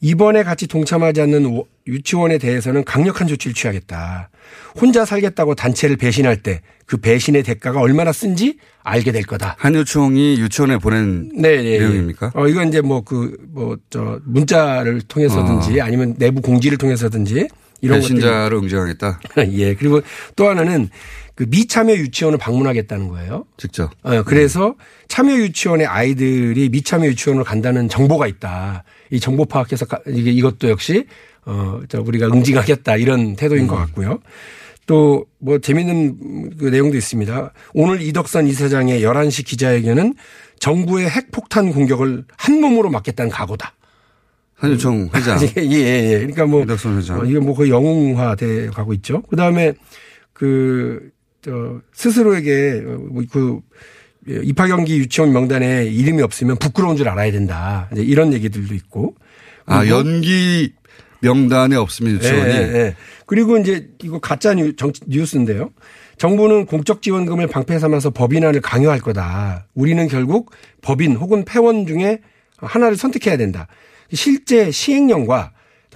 [0.00, 4.30] 이번에 같이 동참하지 않는 오- 유치원에 대해서는 강력한 조치를 취하겠다.
[4.80, 9.54] 혼자 살겠다고 단체를 배신할 때 그 배신의 대가가 얼마나 쓴지 알게 될 거다.
[9.60, 11.78] 한유총이 유치원에 보낸 네, 네.
[11.78, 12.32] 내용입니까?
[12.34, 17.46] 어, 이건 이제 뭐 그, 뭐, 저, 문자를 통해서든지 아니면 내부 공지를 통해서든지
[17.80, 18.00] 이런.
[18.00, 19.20] 배신자를 응징하겠다.
[19.52, 19.76] 예.
[19.76, 20.00] 그리고
[20.34, 20.90] 또 하나는
[21.40, 23.46] 그 미참여 유치원을 방문하겠다는 거예요.
[23.56, 23.90] 직접.
[24.02, 24.74] 어, 그래서
[25.08, 28.84] 참여 유치원의 아이들이 미참여 유치원으로 간다는 정보가 있다.
[29.10, 31.06] 이 정보 파악해서 가- 이게 이것도 역시
[31.46, 34.18] 어, 저 우리가 응징하겠다 이런 태도인 것 같고요.
[34.86, 37.52] 또 뭐 재미있는 그 내용도 있습니다.
[37.72, 40.12] 오늘 이덕선 이사장의 11시 기자회견은
[40.58, 43.72] 정부의 핵폭탄 공격을 한 몸으로 막겠다는 각오다.
[44.56, 45.38] 한유총 회장.
[45.40, 45.72] 예, 예,
[46.12, 46.18] 예.
[46.18, 47.20] 그러니까 뭐 이덕선 회장.
[47.20, 49.22] 어, 이게 뭐 거의 영웅화 돼 가고 있죠.
[49.30, 49.72] 그 다음에
[50.34, 51.10] 그,
[51.42, 53.60] 저, 스스로에게 어, 뭐그
[54.44, 57.88] 입학 연기 유치원 명단에 이름이 없으면 부끄러운 줄 알아야 된다.
[57.92, 59.14] 이제 이런 얘기들도 있고.
[59.66, 60.72] 아, 연기
[61.20, 62.50] 명단에 없으면 유치원이.
[62.50, 62.96] 예, 예, 예.
[63.26, 65.70] 그리고 이제 이거 가짜 뉴, 정, 뉴스인데요.
[66.18, 69.66] 정부는 공적 지원금을 방패 삼아서 법인안을 강요할 거다.
[69.74, 70.50] 우리는 결국
[70.82, 72.20] 법인 혹은 폐원 중에
[72.58, 73.68] 하나를 선택해야 된다.
[74.12, 75.52] 실제 시행령과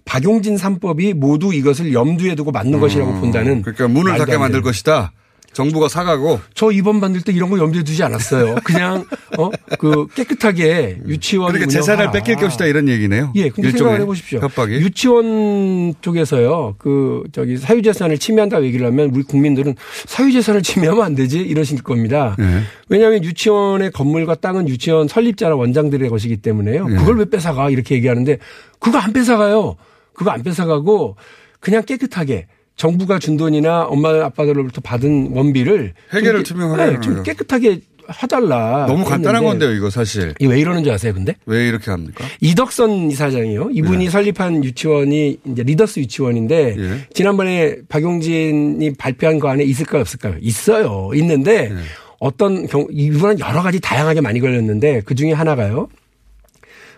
[0.07, 3.63] 박용진 3법이 모두 이것을 염두에 두고 맞는 것이라고 본다는.
[3.63, 4.63] 그러니까 문을 닫게 안 만들.
[4.63, 5.13] 것이다.
[5.55, 6.41] 정부가 사가고.
[6.55, 8.57] 저 이번 만들 때 이런 거 염두에 두지 않았어요.
[8.65, 9.05] 그냥
[9.39, 12.11] 어 그 깨끗하게 유치원 그러니까 재산을.
[12.11, 13.33] 뺏길 것이다 이런 얘기네요.
[13.35, 14.41] 예, 근데 생각을 해보십시오.
[14.41, 14.75] 협박이.
[14.77, 19.75] 유치원 쪽에서요, 그, 저기, 사유재산을 침해한다고 얘기를 하면 우리 국민들은
[20.07, 21.39] 사유재산을 침해하면 안 되지?
[21.41, 22.37] 이러실 겁니다.
[22.41, 22.61] 예.
[22.89, 26.87] 왜냐하면 유치원의 건물과 땅은 유치원 설립자나 원장들의 것이기 때문에요.
[26.91, 26.95] 예.
[26.97, 27.71] 그걸 왜 뺏어가?
[27.71, 28.39] 이렇게 얘기하는데
[28.79, 29.77] 그거 안 뺏어가요.
[30.15, 31.17] 그거 안 뺏어가고
[31.61, 37.23] 그냥 깨끗하게 정부가 준 돈이나 엄마 아빠들로부터 받은 원비를 좀 투명하게 네, 좀.
[37.23, 37.81] 깨끗하게
[38.23, 38.87] 해달라.
[38.87, 40.35] 너무 간단한 했는데 건데요, 이거 사실.
[40.39, 41.37] 이게 왜 이러는 줄 아세요, 근데?
[41.47, 42.25] 왜 이렇게 합니까?
[42.41, 43.71] 이덕선 이사장이요.
[43.73, 44.11] 이분이 네.
[44.11, 47.09] 설립한 유치원이 이제 리더스 유치원인데 예.
[47.15, 50.37] 지난번에 박용진이 발표한 거 안에 있을까요, 없을까요?
[50.41, 51.11] 있어요.
[51.15, 51.77] 있는데 네.
[52.19, 55.89] 어떤 경 이분은 여러 가지 다양하게 많이 걸렸는데 그 중에 하나가요.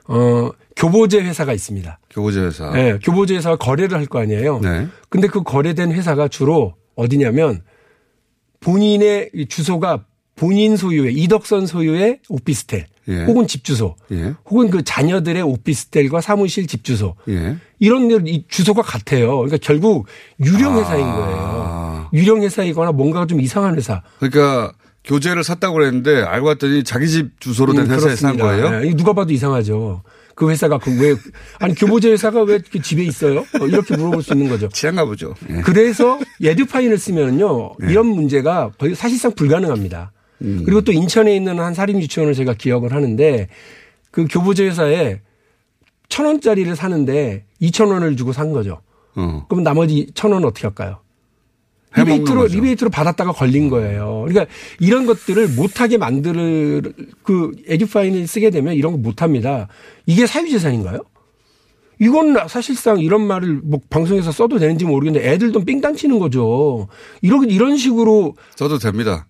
[0.08, 1.98] 어, 교보재 회사가 있습니다.
[2.10, 2.70] 교보재 회사.
[2.70, 4.60] 네, 교보재 회사가 거래를 할 거 아니에요.
[4.60, 4.86] 네.
[5.08, 7.62] 근데 그 거래된 회사가 주로 어디냐면
[8.60, 10.04] 본인의 이 주소가
[10.36, 13.24] 본인 소유의 이덕선 소유의 오피스텔 예.
[13.24, 14.34] 혹은 집 주소 예.
[14.50, 17.56] 혹은 그 자녀들의 오피스텔과 사무실 집 주소 예.
[17.78, 19.36] 이런 데이 주소가 같아요.
[19.36, 20.06] 그러니까 결국
[20.44, 20.78] 유령 아.
[20.80, 22.10] 회사인 거예요.
[22.12, 24.02] 유령 회사이거나 뭔가 좀 이상한 회사.
[24.18, 24.72] 그러니까
[25.04, 28.36] 교재를 샀다고 그랬는데 알고 봤더니 자기 집 주소로 된 음, 회사에 산.
[28.36, 28.82] 거예요?
[28.82, 30.02] 예, 이거 누가 봐도 이상하죠.
[30.36, 31.16] 그 회사가 그 왜
[31.58, 33.40] 아니 교보제 회사가 왜그 집에 있어요?
[33.60, 34.68] 어, 이렇게 물어볼 수 있는 거죠.
[34.68, 35.34] 취한가 보죠.
[35.50, 35.62] 예.
[35.62, 37.90] 그래서 에듀파인을 쓰면요 네.
[37.90, 40.12] 이런 문제가 거의 사실상 불가능합니다.
[40.42, 40.62] 음.
[40.66, 43.48] 그리고 또 인천에 있는 한 사립 유치원을 제가 기억을 하는데
[44.10, 45.20] 그 교보제 회사에
[46.10, 48.82] 천 원짜리를 사는데 이천 원을 주고 산 거죠.
[49.16, 49.46] 어.
[49.48, 51.00] 그럼 나머지 천 원은 어떻게 할까요?
[51.96, 52.54] 리베이트로 거죠.
[52.54, 54.24] 리베이트로 받았다가 걸린 거예요.
[54.26, 54.46] 그러니까
[54.80, 56.82] 이런 것들을 못하게 만들
[57.22, 59.68] 그 에듀파인을 쓰게 되면 이런 거 못합니다.
[60.06, 61.00] 이게 사유재산인가요?
[61.98, 66.88] 이건 사실상 이런 말을 뭐 방송에서 써도 되는지 모르겠는데 애들도 삥땅 치는 거죠.
[67.22, 69.26] 이런 이런 식으로 써도 됩니다.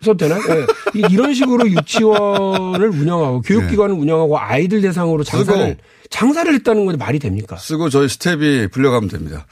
[0.00, 0.40] 써도 되나요?
[0.46, 0.66] 네.
[0.94, 5.76] 이- 이런 식으로 유치원을 운영하고 교육기관을 운영하고 아이들 대상으로 장사를.
[6.10, 7.56] 장사를 했다는 건데 말이 됩니까?
[7.56, 9.46] 쓰고 저희 스텝이 불려가면 됩니다.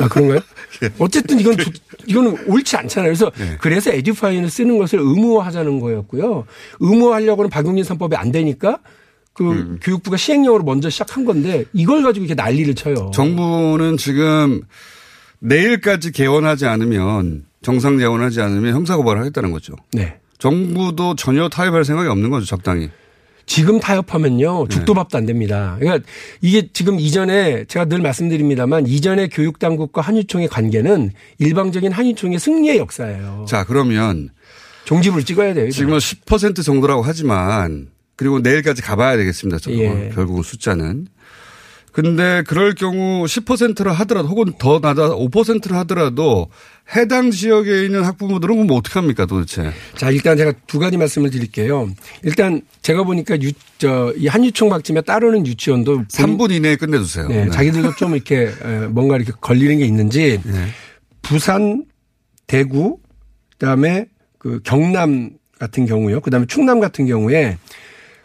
[0.00, 0.40] 아 그런가요?
[0.82, 0.90] 예.
[0.98, 1.70] 어쨌든 이건 조-
[2.06, 3.10] 이거는 옳지 않잖아요.
[3.12, 6.46] 그래서 그래서 에듀파인을 쓰는 것을 의무화하자는 거였고요.
[6.80, 8.78] 의무화하려고는 박용진 3법이 안 되니까
[9.32, 9.78] 그 음.
[9.82, 13.10] 교육부가 시행령으로 먼저 시작한 건데 이걸 가지고 이렇게 난리를 쳐요.
[13.14, 14.62] 정부는 지금
[15.38, 19.74] 내일까지 개원하지 않으면 정상 개원하지 않으면 형사고발을 하겠다는 거죠.
[19.92, 20.18] 네.
[20.38, 22.88] 정부도 전혀 타협할 생각이 없는 거죠, 적당히.
[23.46, 24.74] 지금 타협하면요 네.
[24.74, 25.76] 죽도 밥도 안 됩니다.
[25.80, 26.06] 그러니까
[26.40, 33.46] 이게 지금 이전에 제가 늘 말씀드립니다만 이전에 교육 당국과 한유총의 관계는 일방적인 한유총의 승리의 역사예요.
[33.48, 34.30] 자, 그러면
[34.84, 35.70] 종집을 찍어야 돼요.
[35.70, 39.58] 지금은 10% 정도라고 하지만 그리고 내일까지 가봐야 되겠습니다.
[39.58, 40.10] 저 예.
[40.14, 41.08] 결국은 숫자는.
[41.92, 46.48] 근데 그럴 경우 10%를 하더라도 혹은 더 낮아 5%를 하더라도
[46.94, 49.72] 해당 지역에 있는 학부모들은 그럼 어떻게 합니까 도대체?
[49.96, 51.88] 자, 일단 제가 두 가지 말씀을 드릴게요.
[52.22, 57.28] 일단 제가 보니까 유, 저, 이 한유총 박침에 따르는 유치원도 3분 이내에 끝내주세요.
[57.28, 57.50] 네, 네.
[57.50, 60.40] 자기들도 좀 이렇게 에, 뭔가 이렇게 걸리는 게 있는지
[61.22, 61.84] 부산,
[62.46, 62.98] 대구,
[63.52, 64.06] 그다음에
[64.38, 66.20] 그 경남 같은 경우요.
[66.20, 67.58] 그다음에 충남 같은 경우에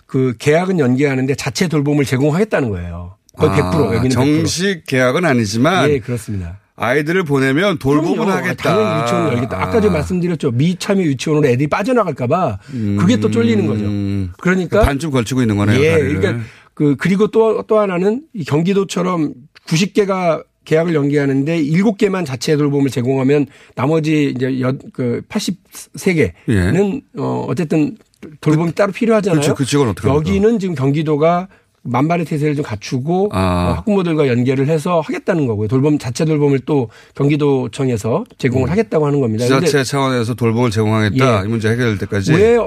[0.05, 3.17] 그 계약은 연기하는데 자체 돌봄을 제공하겠다는 거예요.
[3.35, 4.11] 거의 100% 아, 여기는 100%.
[4.11, 6.59] 정식 계약은 아니지만 예, 그렇습니다.
[6.77, 8.23] 아이들을 보내면 그럼요.
[8.23, 8.55] 하겠다.
[8.75, 9.61] 당연히 유치원을 열겠다.
[9.61, 10.51] 아까 제가 말씀드렸죠.
[10.51, 12.97] 미참여 유치원으로 애들이 빠져나갈까봐 음.
[12.99, 14.33] 그게 또 쫄리는 거죠.
[14.41, 15.79] 그러니까 반쯤 걸치고 있는 거네요.
[15.81, 16.19] 예, 다리를.
[16.19, 16.43] 그러니까
[16.73, 19.33] 그 그리고 또또 하나는 이 경기도처럼
[19.67, 23.45] 90개가 계약을 연기하는데 7개만 자체 돌봄을 제공하면
[23.75, 27.97] 나머지 이제 여, 그 83개는 어 어쨌든
[28.41, 29.37] 돌봄이 따로 필요하잖아요.
[29.37, 29.41] 예.
[29.41, 29.55] 그렇죠.
[29.55, 30.29] 그 직원 어떻게 합니까?
[30.29, 31.47] 여기는 지금 경기도가
[31.85, 33.69] 만반의 태세를 좀 갖추고 아.
[33.69, 35.67] 어, 학부모들과 연계를 해서 하겠다는 거고요.
[35.67, 39.45] 돌봄 자체 돌봄을 또 경기도청에서 제공을 하겠다고 하는 겁니다.
[39.45, 39.61] 음.
[39.61, 41.41] 지자체 차원에서 돌봄을 제공하겠다.
[41.41, 41.45] 예.
[41.45, 42.33] 이 문제 해결될 때까지.
[42.33, 42.57] 왜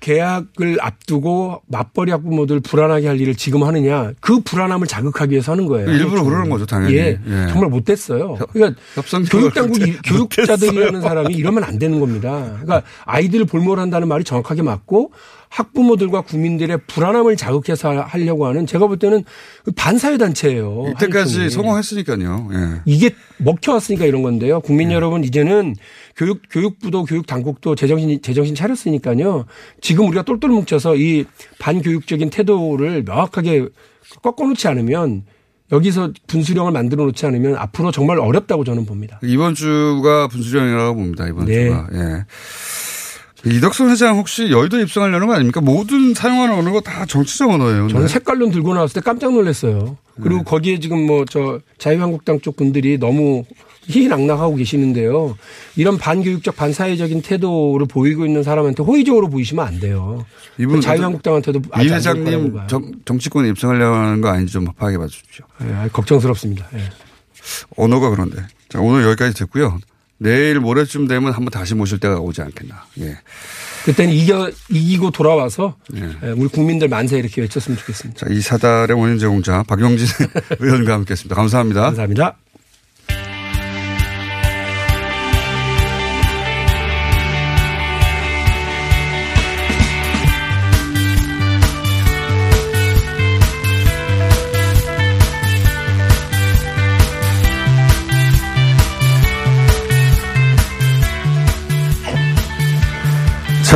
[0.00, 5.90] 계약을 앞두고 맞벌이 학부모들 불안하게 할 일을 지금 하느냐 그 불안함을 자극하기 위해서 하는 거예요.
[5.90, 6.94] 일부러 그러는 거죠, 당연히.
[6.94, 7.46] 예, 예.
[7.48, 8.38] 정말 못됐어요.
[8.52, 8.80] 그러니까
[9.30, 12.58] 교육 당국이 교육자들이라는 사람이 이러면 안 되는 겁니다.
[12.62, 15.12] 그러니까 아이들을 볼모한다는 말이 정확하게 맞고
[15.50, 19.24] 학부모들과 국민들의 불안함을 자극해서 하려고 하는 제가 볼 때는
[19.76, 20.92] 반사회 단체예요.
[20.96, 21.50] 이때까지.
[21.50, 22.48] 성공했으니까요.
[22.52, 22.80] 예.
[22.84, 24.60] 이게 먹혀왔으니까 이런 건데요.
[24.60, 25.74] 국민 여러분 이제는
[26.16, 29.46] 교육 교육부도 교육 당국도 제정신 제정신 차렸으니까요.
[29.80, 31.24] 지금 우리가 똘똘 뭉쳐서 이
[31.58, 33.68] 반교육적인 태도를 명확하게
[34.22, 35.24] 꺾어놓지 않으면
[35.70, 39.20] 여기서 분수령을 만들어 놓지 않으면 앞으로 정말 어렵다고 저는 봅니다.
[39.22, 41.28] 이번 주가 분수령이라고 봅니다.
[41.28, 41.64] 이번 네.
[41.64, 41.86] 주가.
[41.92, 42.24] 예.
[43.46, 45.60] 이덕선 회장 혹시 여의도 입성하려는 거 아닙니까?
[45.60, 47.88] 모든 사용하는 언어가 다 정치적 언어예요.
[47.88, 48.12] 저는 네.
[48.12, 49.96] 색깔론 들고 나왔을 때 깜짝 놀랐어요.
[50.20, 53.44] 그리고 거기에 지금 뭐 저 자유한국당 쪽 분들이 너무
[53.86, 55.38] 희희낙낙하고 계시는데요.
[55.76, 60.24] 이런 반교육적 반사회적인 태도를 보이고 있는 사람한테 호의적으로 보이시면 안 돼요.
[60.58, 62.58] 이분 자유한국당한테도 이 회장님.
[62.66, 65.46] 정, 정치권에 입성하려는 거 아닌지 좀 파악해 봐 주십시오.
[65.64, 66.66] 예, 아주 걱정스럽습니다.
[66.74, 66.80] 예.
[67.76, 68.42] 언어가 그런데.
[68.68, 69.78] 자, 오늘 여기까지 됐고요.
[70.18, 72.84] 내일 모레쯤 되면 한번 다시 모실 때가 오지 않겠나.
[73.00, 73.18] 예.
[73.84, 76.10] 그때는 이겨 이기고 돌아와서 예.
[76.22, 78.26] 예, 우리 국민들 만세 이렇게 외쳤으면 좋겠습니다.
[78.26, 80.06] 자, 이 사달의 원인 제공자 박용진
[80.58, 81.34] 의원과 함께 했습니다.
[81.36, 81.82] 감사합니다.
[81.82, 82.36] 감사합니다.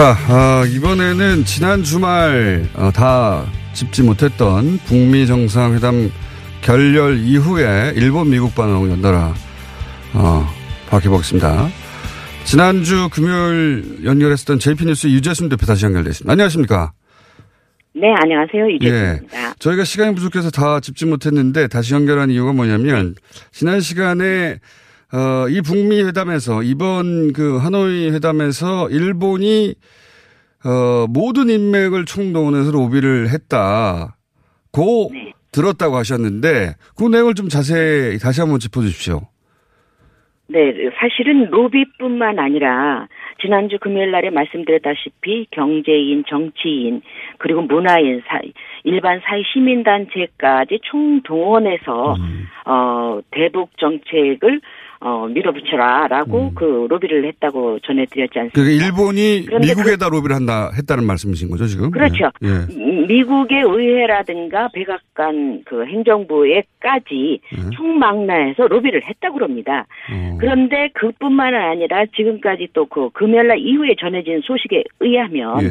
[0.02, 6.10] 자, 어, 이번에는 지난 주말 어, 다 짚지 못했던 북미 정상회담
[6.60, 9.32] 결렬 이후에 일본 미국 반응 연달아
[10.14, 10.44] 어,
[10.88, 11.68] 밝혀보겠습니다.
[12.42, 16.32] 지난주 금요일 연결했었던 JP뉴스 유재순 대표 다시 연결됐습니다.
[16.32, 16.90] 안녕하십니까?
[17.94, 18.70] 네, 안녕하세요.
[18.70, 18.74] 예.
[18.74, 19.54] 유재입니다.
[19.60, 23.14] 저희가 시간이 부족해서 다 짚지 못했는데 다시 연결한 이유가 뭐냐면
[23.52, 24.58] 지난 시간에
[25.14, 29.74] 어, 이 북미 회담에서 이번 그 하노이 회담에서 일본이
[30.64, 34.16] 어, 모든 인맥을 총동원해서 로비를 했다
[34.72, 35.32] 고 네.
[35.52, 39.20] 들었다고 하셨는데 그 내용을 좀 자세히 다시 한번 짚어주십시오.
[40.48, 43.06] 네, 사실은 로비뿐만 아니라
[43.40, 47.00] 지난주 금요일 날에 말씀드렸다시피 경제인, 정치인,
[47.38, 48.40] 그리고 문화인, 사,
[48.84, 52.16] 일반 사회 시민단체까지 총동원해서
[52.66, 54.60] 어, 대북 정책을
[55.04, 58.54] 어, 밀어붙여라라고 그 로비를 했다고 전해드렸지 않습니까?
[58.54, 61.90] 그러니까 일본이 미국에다 로비를 한다 했다는 말씀이신 거죠 지금?
[61.90, 62.30] 그렇죠.
[62.44, 62.48] 예.
[62.48, 63.06] 예.
[63.08, 67.40] 미국의 의회라든가 백악관 그 행정부에까지
[67.74, 69.86] 총망라해서 로비를 했다고 그럽니다.
[70.38, 75.68] 그런데 그뿐만 아니라 지금까지 또 그 금요일날 이후에 전해진 소식에 의하면 예.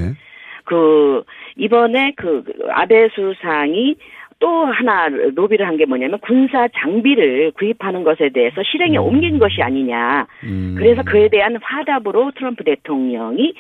[0.66, 1.24] 그
[1.56, 3.96] 이번에 그 아베 수상이
[4.42, 10.28] 또 하나 로비를 한 게 뭐냐면 군사 장비를 구입하는 것에 대해서 실행에 옮긴 것이 아니냐.
[10.44, 10.76] 음.
[10.78, 13.54] 그래서 그에 대한 화답으로 트럼프 대통령이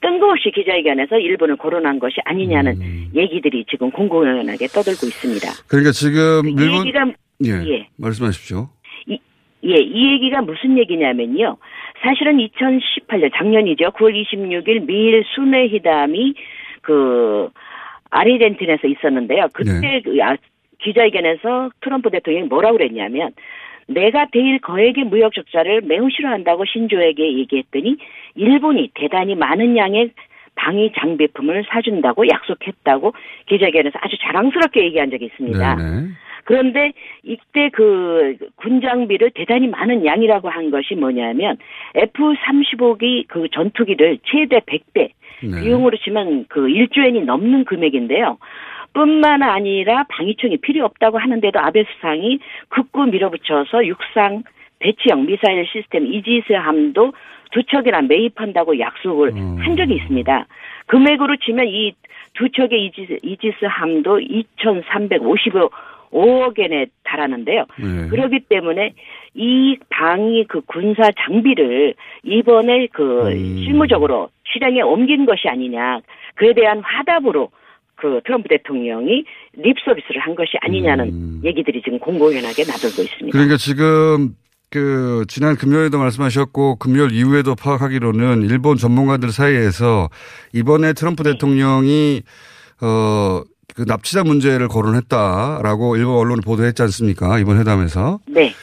[0.00, 3.06] 뜬금없이 기자회견에서 일본을 거론한 것이 아니냐는 음.
[3.14, 5.48] 얘기들이 지금 공공연하게 떠들고 있습니다.
[5.68, 7.06] 그러니까 지금 이 일본 얘기가
[7.46, 7.50] 예.
[7.72, 7.88] 예.
[7.96, 8.68] 말씀하십시오.
[9.06, 9.18] 이,
[9.64, 11.56] 예, 이 얘기가 무슨 얘기냐면요.
[12.02, 13.86] 사실은 2018년 작년이죠.
[13.92, 16.34] 9월 26일 미일 순회 회담이
[16.82, 17.48] 그
[18.14, 19.48] 아르헨티나에서 있었는데요.
[19.52, 20.36] 그때 그 아-
[20.78, 23.32] 기자회견에서 트럼프 대통령이 뭐라고 그랬냐면
[23.86, 27.96] 내가 대일 거액의 무역 적자를 매우 싫어한다고 신조에게 얘기했더니
[28.34, 30.10] 일본이 대단히 많은 양의
[30.56, 33.12] 방위 장비품을 사준다고 약속했다고
[33.46, 35.76] 기자회견에서 아주 자랑스럽게 얘기한 적이 있습니다.
[35.76, 36.08] 네네.
[36.44, 36.92] 그런데
[37.22, 41.56] 이때 그 군장비를 대단히 많은 양이라고 한 것이 뭐냐면
[41.94, 45.10] F-35기 그 전투기를 최대 100대
[45.42, 45.62] 네.
[45.62, 48.38] 비용으로 치면 그 1조엔이 넘는 금액인데요.
[48.92, 52.38] 뿐만 아니라 방위총이 필요 없다고 하는데도 아베 수상이
[52.68, 54.44] 극구 밀어붙여서 육상
[54.78, 57.12] 배치형 미사일 시스템 이지스 함도
[57.54, 59.56] 두 척이나 매입한다고 약속을 음.
[59.60, 60.46] 한 적이 있습니다.
[60.86, 61.94] 금액으로 치면 이
[62.34, 67.64] 두 척의 이지스, 이지스 함도 2,355억 엔에 달하는데요.
[67.78, 68.08] 네.
[68.08, 68.92] 그렇기 때문에
[69.34, 71.94] 이 방위 그 군사 장비를
[72.24, 73.62] 이번에 그 음.
[73.64, 76.00] 실무적으로 실행에 옮긴 것이 아니냐.
[76.34, 77.50] 그에 대한 화답으로
[77.94, 79.24] 그 트럼프 대통령이
[79.56, 83.26] 립 서비스를 한 것이 아니냐는 얘기들이 지금 공공연하게 나돌고 있습니다.
[83.26, 83.30] 음.
[83.30, 84.34] 그러니까 지금
[84.70, 90.10] 그 지난 금요일에도 말씀하셨고 금요일 이후에도 파악하기로는 일본 전문가들 사이에서
[90.52, 91.32] 이번에 트럼프 네.
[91.32, 92.22] 대통령이
[92.80, 93.44] 어
[93.74, 97.38] 그 납치자 문제를 거론했다라고 일본 언론이 보도했지 않습니까?
[97.38, 98.20] 이번 회담에서.
[98.28, 98.54] 네.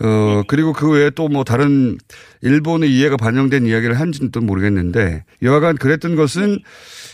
[0.00, 1.98] 어, 그리고 그 외에 또 뭐 다른
[2.42, 6.58] 일본의 이해가 반영된 이야기를 한지는 또 모르겠는데 여하간 그랬던 것은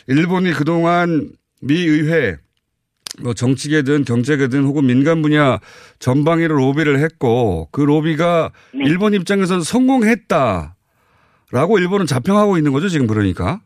[0.07, 1.31] 일본이 그동안
[1.61, 2.37] 미 의회
[3.23, 5.59] 뭐 정치계든 경제계든 혹은 민간 분야
[5.99, 10.73] 전방위로 로비를 했고 그 로비가 일본 입장에서는 성공했다라고
[11.79, 13.61] 일본은 자평하고 있는 거죠 지금 그러니까.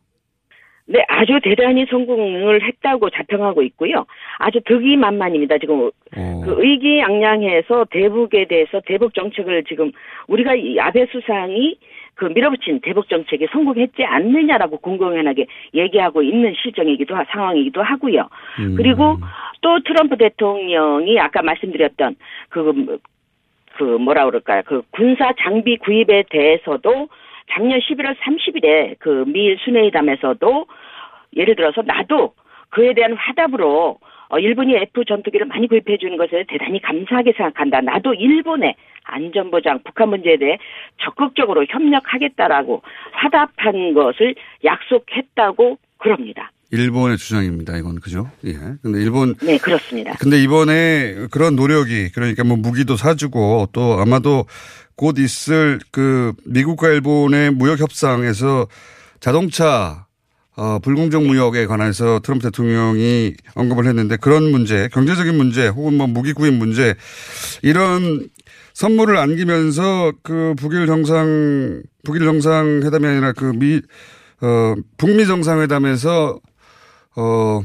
[0.87, 4.05] 네, 아주 대단히 성공을 했다고 자평하고 있고요.
[4.39, 5.57] 아주 득이만만입니다.
[5.59, 6.43] 지금 어.
[6.45, 9.91] 그 의기양양해서 대북에 대해서 대북 정책을 지금
[10.29, 11.79] 우리가 이 아베 수상이
[12.15, 18.29] 그 밀어붙인 대북 정책이 성공했지 않느냐라고 공공연하게 얘기하고 있는 실정이기도 하, 상황이기도 하고요.
[18.61, 18.75] 음.
[18.77, 19.19] 그리고
[19.61, 22.17] 또 트럼프 대통령이 아까 말씀드렸던
[22.51, 22.99] 그,
[23.77, 24.63] 그 뭐라 그럴까요?
[24.65, 27.09] 그 군사 장비 구입에 대해서도
[27.51, 30.67] 작년 11월 30일에 그 미일 순회회담에서도
[31.37, 32.35] 예를 들어서 나도
[32.71, 33.99] 그에 대한 화답으로
[34.35, 37.81] 어, 일본이 F 전투기를 많이 구입해 주는 것에 대단히 감사하게 생각한다.
[37.83, 38.75] 나도 일본의
[39.05, 40.59] 안전보장, 북한 문제에 대해
[41.01, 42.83] 적극적으로 협력하겠다라고
[43.13, 46.51] 화답한 것을 약속했다고 그럽니다.
[46.73, 47.77] 일본의 주장입니다.
[47.77, 48.29] 이건 그죠?
[48.45, 48.55] 예.
[48.83, 50.15] 근데 일본 네, 그렇습니다.
[50.19, 54.47] 근데 이번에 그런 노력이 그러니까 뭐 무기도 사주고 또 아마도
[54.97, 58.67] 곧 있을 그 미국과 일본의 무역 협상에서
[59.21, 60.04] 자동차
[60.57, 66.33] 어, 불공정 무역에 관해서 트럼프 대통령이 언급을 했는데 그런 문제, 경제적인 문제 혹은 뭐 무기
[66.33, 66.95] 구입 문제
[67.63, 68.29] 이런
[68.73, 73.81] 선물을 안기면서 그 북일 정상 북일 정상 회담이 아니라 그미
[74.41, 76.39] 어, 북미 정상회담에서
[77.17, 77.65] 어,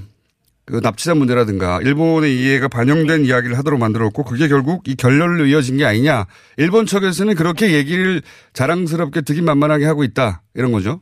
[0.66, 5.86] 그 납치자 문제라든가 일본의 이해가 반영된 이야기를 하도록 만들었고 그게 결국 이 결렬로 이어진 게
[5.86, 6.28] 아니냐.
[6.58, 8.22] 일본 측에서는 그렇게 얘기를
[8.54, 10.44] 자랑스럽게 득임만만하게 하고 있다.
[10.54, 11.02] 이런 거죠.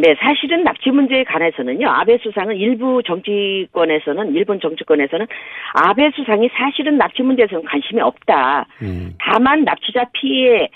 [0.00, 0.10] 네.
[0.10, 5.26] 네, 사실은 납치 문제에 관해서는요, 아베 수상은 일부 정치권에서는, 일본 정치권에서는
[5.74, 8.66] 아베 수상이 사실은 납치 문제에서는 관심이 없다.
[8.82, 9.14] 음.
[9.18, 10.68] 다만 납치자 피해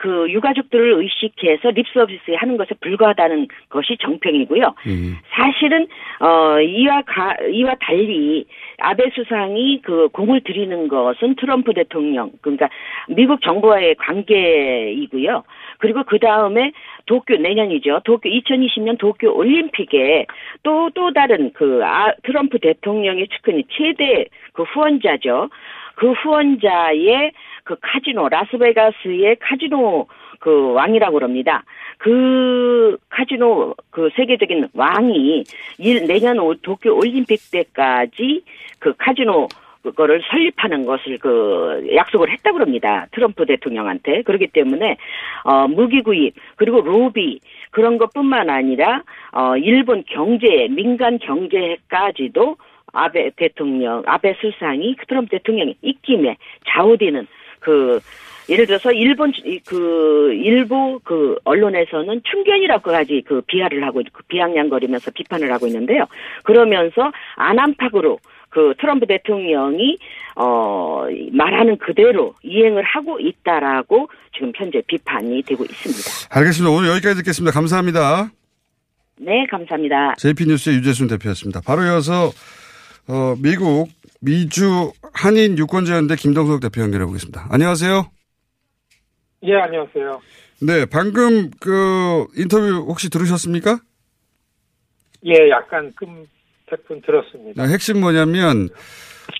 [0.00, 4.74] 그 유가족들을 의식해서 립서비스 하는 것에 불과하다는 것이 정평이고요.
[4.86, 5.18] 음.
[5.30, 5.86] 사실은
[6.20, 8.46] 어 이와 가 이와 달리
[8.78, 12.70] 아베 수상이 그 공을 들이는 것은 트럼프 대통령 그러니까
[13.08, 15.44] 미국 정부와의 관계이고요.
[15.76, 16.72] 그리고 그 다음에
[17.04, 18.00] 도쿄 내년이죠.
[18.04, 20.24] 도쿄 2020년 도쿄 올림픽에
[20.62, 24.24] 또또 다른 그 아, 트럼프 대통령의 측근이 최대
[24.54, 25.50] 그 후원자죠.
[25.96, 27.32] 그 후원자의
[27.64, 30.06] 그 카지노 라스베가스의 카지노
[30.38, 31.64] 그 왕이라고 그럽니다.
[31.98, 35.44] 그 카지노 그 세계적인 왕이
[35.78, 38.42] 일 내년 오- 도쿄 올림픽 때까지
[38.78, 39.48] 그 카지노
[39.82, 43.06] 그거를 설립하는 것을 그 약속을 했다고 그럽니다.
[43.12, 44.22] 트럼프 대통령한테.
[44.22, 44.96] 그렇기 때문에
[45.44, 47.40] 어 무기 구입 그리고 로비
[47.70, 49.02] 그런 것뿐만 아니라
[49.32, 52.56] 어 일본 경제 민간 경제까지도
[52.92, 56.36] 아베 대통령 아베 수상이 그 트럼프 대통령이 입김에
[56.68, 57.26] 좌우되는
[57.60, 58.00] 그
[58.48, 65.52] 예를 들어서 일본 이- 그 일부 그 언론에서는 충견이라고까지 그 비하를 하고 그 비아냥거리면서 비판을
[65.52, 66.04] 하고 있는데요.
[66.42, 69.96] 그러면서 안안팍으로 그 트럼프 대통령이
[70.34, 76.28] 어 말하는 그대로 이행을 하고 있다라고 지금 현재 비판이 되고 있습니다.
[76.36, 76.74] 알겠습니다.
[76.76, 77.52] 오늘 여기까지 듣겠습니다.
[77.52, 78.30] 감사합니다.
[79.20, 80.14] 네, 감사합니다.
[80.16, 81.60] JP뉴스의 유재순 대표였습니다.
[81.64, 82.30] 바로 이어서
[83.06, 83.88] 어, 미국
[84.20, 87.46] 미주 한인 유권자연대 김동석 대표 연결해 보겠습니다.
[87.50, 88.10] 안녕하세요.
[89.44, 90.20] 예, 안녕하세요.
[90.62, 93.80] 네, 방금 그 인터뷰 혹시 들으셨습니까?
[95.24, 96.26] 예, 약간 끔
[96.68, 97.66] 태풍 들었습니다.
[97.66, 98.68] 네, 핵심 뭐냐면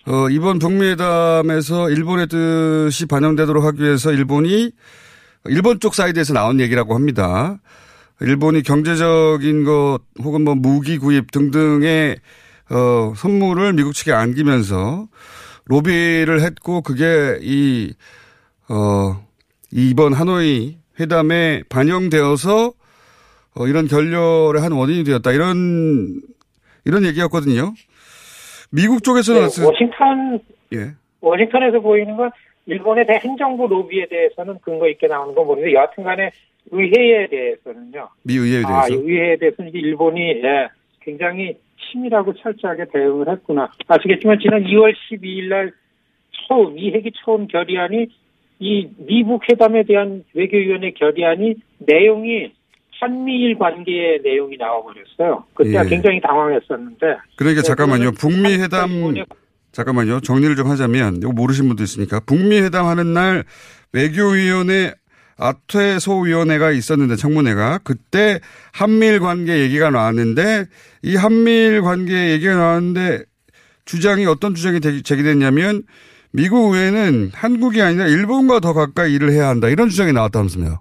[0.07, 4.71] 어, 이번 북미회담에서 일본의 뜻이 반영되도록 하기 위해서 일본이
[5.47, 7.59] 일본 쪽 사이드에서 나온 얘기라고 합니다.
[8.21, 12.17] 일본이 경제적인 것 혹은 뭐 무기 구입 등등의
[12.71, 15.09] 어, 선물을 미국 측에 안기면서
[15.67, 17.93] 로비를 했고 그게 이
[18.69, 19.25] 어,
[19.73, 22.73] 이번 하노이 회담에 반영되어서
[23.57, 25.33] 어, 이런 결렬의 한 원인이 되었다.
[25.33, 26.21] 이런
[26.85, 27.73] 이런 얘기였거든요.
[28.71, 30.41] 미국 쪽에서는 네, 워싱턴
[30.73, 30.93] 예.
[31.21, 32.31] 워싱턴에서 보이는 건
[32.67, 36.31] 일본의 대 행정부 로비에 대해서는 근거 있게 나오는 건 모르는데 여하튼 간에
[36.71, 38.09] 의회에 대해서는요.
[38.23, 38.95] 미 의회에 아, 대해서.
[38.95, 40.69] 이 의회에 대해서는 이게 일본이 예,
[41.01, 41.57] 굉장히
[41.91, 43.71] 치밀하고 철저하게 대응을 했구나.
[43.89, 45.73] 아시겠지만 지난 2월 12일 날
[46.49, 48.09] 처음 이 핵이 처음 결의안이
[48.61, 52.53] 이 미국 회담에 대한 외교위원회 결의안이 내용이
[53.01, 55.45] 한미일 관계의 내용이 나와버렸어요.
[55.55, 55.89] 그때가 예.
[55.89, 57.17] 굉장히 당황했었는데.
[57.37, 58.13] 그러니까 네, 잠깐만요.
[58.13, 58.91] 북미 회담
[59.73, 60.21] 잠깐만요.
[60.21, 63.45] 정리를 좀 하자면 이거 모르신 분도 있으니까 북미 회담 하는 날
[63.93, 64.93] 외교위원회
[65.41, 68.41] 아퇴 소위원회가 있었는데 청문회가 그때
[68.73, 70.67] 한미일 관계 얘기가 나왔는데
[71.03, 73.25] 이 한미일 관계 얘기가 나왔는데
[73.87, 75.83] 주장이 어떤 주장이 대- 제기됐냐면
[76.33, 80.81] 미국 의회는 한국이 아니라 일본과 더 가까이 일을 해야 한다 이런 주장이 나왔다면서요.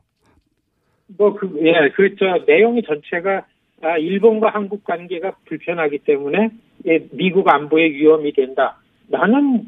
[1.17, 2.25] 뭐, 그, 예, 그렇죠.
[2.45, 3.45] 내용이 전체가,
[3.81, 6.51] 아, 일본과 한국 관계가 불편하기 때문에,
[6.85, 8.77] 예, 미국 안보에 위험이 된다.
[9.07, 9.67] 나는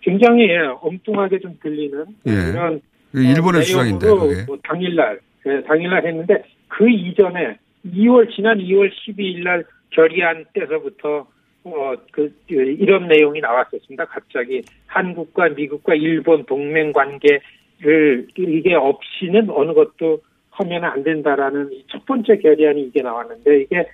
[0.00, 2.32] 굉장히, 예, 엉뚱하게 좀 들리는 예.
[2.32, 2.80] 이런.
[3.12, 4.44] 그 일본의 어, 주장인데 그게.
[4.46, 11.26] 뭐 당일날, 예, 당일날 했는데, 그 이전에 2월, 지난 2월 12일 날 결의안 때서부터,
[11.64, 14.06] 어, 그, 그 이런 내용이 나왔었습니다.
[14.06, 20.20] 갑자기 한국과 미국과 일본 동맹 관계를, 이게 없이는 어느 것도
[20.52, 23.88] 하면 안 된다라는 이첫 번째 결의안이 이게 나왔는데 이게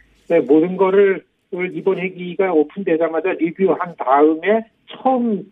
[0.47, 5.45] 모든 거를 이번 회기가 오픈되자마자 리뷰한 다음에 처음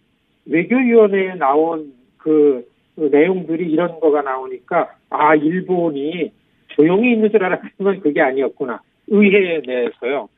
[0.47, 6.33] 외교위원회에 나온 그, 그 내용들이 이런 거가 나오니까 아 일본이
[6.69, 10.29] 조용히 있는 줄 알았지만 그게 아니었구나 의회 내에서요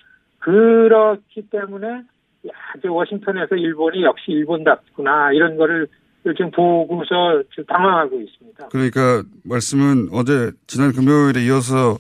[0.41, 2.53] 그렇기 때문에 야,
[2.83, 5.89] 저 워싱턴에서 일본이 역시 일본답구나 이런 거를
[6.37, 8.69] 지금 보고서 지금 당황하고 있습니다.
[8.69, 11.97] 그러니까 말씀은 어제 지난 금요일에 이어서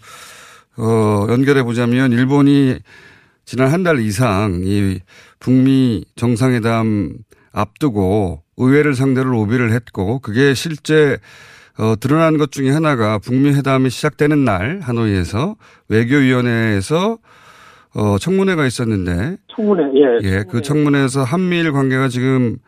[0.76, 2.74] 어 연결해 보자면 일본이
[3.44, 4.98] 지난 한 달 이상 이
[5.40, 7.14] 북미 정상회담
[7.52, 11.18] 앞두고 의회를 상대로 로비를 했고 그게 실제
[11.78, 15.56] 어 드러난 것 중에 하나가 북미 회담이 시작되는 날 하노이에서
[15.88, 17.18] 외교위원회에서
[17.94, 20.28] 어 청문회가 있었는데 청문회 예.
[20.28, 22.58] 예, 그 청문회에서 한미일 관계가 지금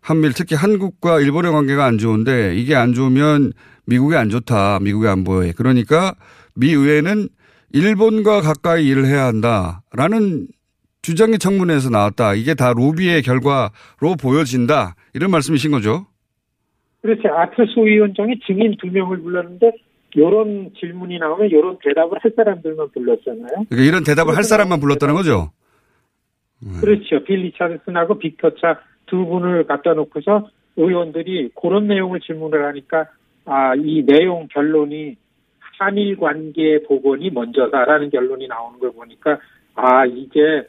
[0.00, 3.52] 한미일 특히 한국과 일본의 관계가 안 좋은데 이게 안 좋으면
[3.86, 4.78] 미국이 안 좋다.
[4.80, 5.52] 미국의 안보에.
[5.52, 6.14] 그러니까
[6.54, 7.28] 미 의회는
[7.72, 10.46] 일본과 가까이 일을 해야 한다라는
[11.02, 12.34] 주장이 청문회에서 나왔다.
[12.34, 14.94] 이게 다 로비의 결과로 보여진다.
[15.14, 16.06] 이런 말씀이신 거죠?
[17.02, 17.22] 그렇지.
[17.26, 19.72] 아트소 위원장이 증인 두 명을 불렀는데
[20.16, 23.66] 요런 질문이 나오면 요런 대답을 할 사람들만 불렀잖아요.
[23.68, 25.50] 그러니까 이런 대답을 할 사람만 불렀다는 거죠?
[26.80, 27.22] 그렇죠.
[27.24, 33.06] 빌 리차드슨하고 빅터 차 두 분을 갖다 놓고서 의원들이 그런 내용을 질문을 하니까
[33.44, 35.16] 아, 이 내용 결론이
[35.78, 39.38] 한일 관계 복원이 먼저다라는 결론이 나오는 걸 보니까
[39.74, 40.66] 아, 이제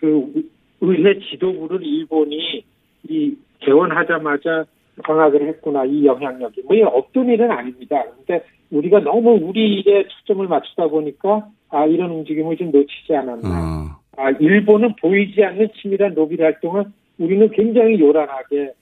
[0.00, 0.48] 그
[0.80, 2.64] 의회 지도부를 일본이
[3.08, 4.64] 이 개원하자마자
[5.06, 8.02] 장악을 했구나 이 영향력이 뭐 없던 일은 아닙니다.
[8.16, 13.98] 근데 우리가 너무 우리 일에 초점을 맞추다 보니까 아 이런 움직임을 좀 놓치지 않았나.
[14.16, 16.84] 아 일본은 보이지 않는 치밀한 로비 활동을
[17.18, 18.72] 우리는 굉장히 요란하게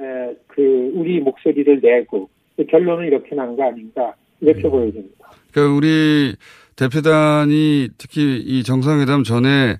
[0.00, 2.28] 에, 그 우리 목소리를 내고
[2.70, 5.28] 결론은 이렇게 난 거 아닌가 이렇게 보여집니다.
[5.52, 6.34] 그러니까 우리
[6.76, 9.76] 대표단이 특히 이 정상회담 전에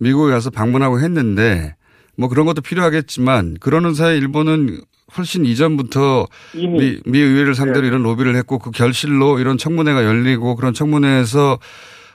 [0.00, 1.75] 미국에 가서 방문하고 했는데
[2.16, 4.80] 뭐 그런 것도 필요하겠지만 그러는 사이 일본은
[5.16, 10.74] 훨씬 이전부터 미, 미 의회를 상대로 이런 로비를 했고 그 결실로 이런 청문회가 열리고 그런
[10.74, 11.58] 청문회에서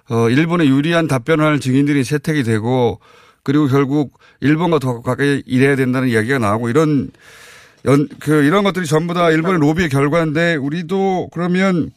[0.09, 2.99] 어 일본에 유리한 답변을 할 증인들이 채택이 되고
[3.43, 7.11] 그리고 결국 일본과 더 가까이 일해야 된다는 이야기가 나오고 이런
[7.85, 11.91] 연, 그 이런 것들이 전부 다 일본의 로비의 결과인데 우리도 그러면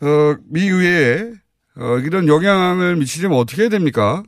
[0.00, 1.32] 어, 미 의회에
[1.78, 4.22] 어, 이런 영향을 미치려면 어떻게 해야 됩니까?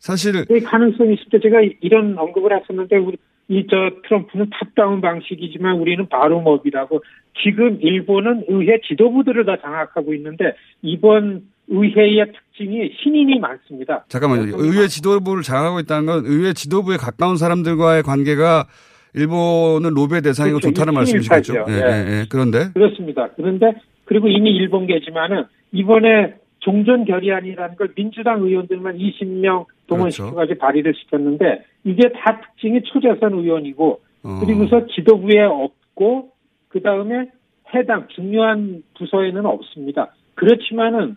[0.00, 3.16] 사실 그 가능성이 있을 때 제가 이런 언급을 했었는데 우리
[3.48, 7.02] 이 저 트럼프는 탑다운 방식이지만 우리는 바로업이라고
[7.42, 14.04] 지금 일본은 의회 지도부들을 다 장악하고 있는데 이번 의회의 특징이 신인이 많습니다.
[14.08, 14.52] 잠깐만요.
[14.56, 18.66] 의회 지도부를 장악하고 있다는 건 의회 지도부에 가까운 사람들과의 관계가
[19.14, 20.72] 일본은 로비의 대상이고 그렇죠.
[20.72, 20.94] 좋다는.
[20.94, 21.54] 말씀이시겠죠.
[21.68, 21.76] 예, 예.
[21.76, 22.24] 예, 예.
[22.30, 23.28] 그런데 그렇습니다.
[23.36, 23.72] 그런데
[24.04, 32.40] 그리고 이미 일본계지만은 이번에 종전 결의안이라는 걸 민주당 의원들만 20명 동원시켜가지고 발의를 시켰는데 이게 다
[32.40, 34.40] 특징이 초재선 의원이고 어.
[34.40, 36.30] 그리고서 지도부에 없고
[36.68, 37.30] 그 다음에
[37.74, 40.14] 해당 중요한 부서에는 없습니다.
[40.34, 41.16] 그렇지만은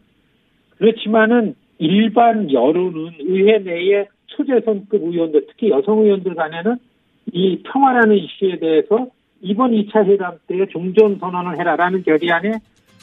[0.77, 6.77] 그렇지만은 일반 여론은 의회 내에 초재선급 의원들 특히 여성 의원들 간에는
[7.31, 9.07] 이 평화라는 이슈에 대해서
[9.41, 12.59] 이번 2차 회담 때 종전 선언을 해라라는 결의안에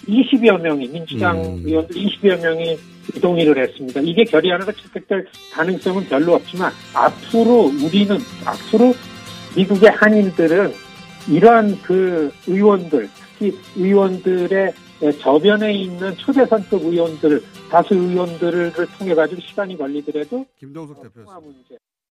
[0.07, 2.77] 20여 명이 민주당 의원들 20여 명이
[3.21, 4.01] 동의를 했습니다.
[4.01, 8.95] 이게 결의안으로 채택될 가능성은 별로 없지만 앞으로 우리는 앞으로
[9.57, 10.73] 미국의 한인들은
[11.29, 13.09] 이러한 그 의원들
[13.39, 14.73] 특히 의원들의
[15.21, 21.79] 저변에 있는 초대선급 의원들 다수 의원들을 통해 가지고 시간이 걸리더라도 김동석 대표 문제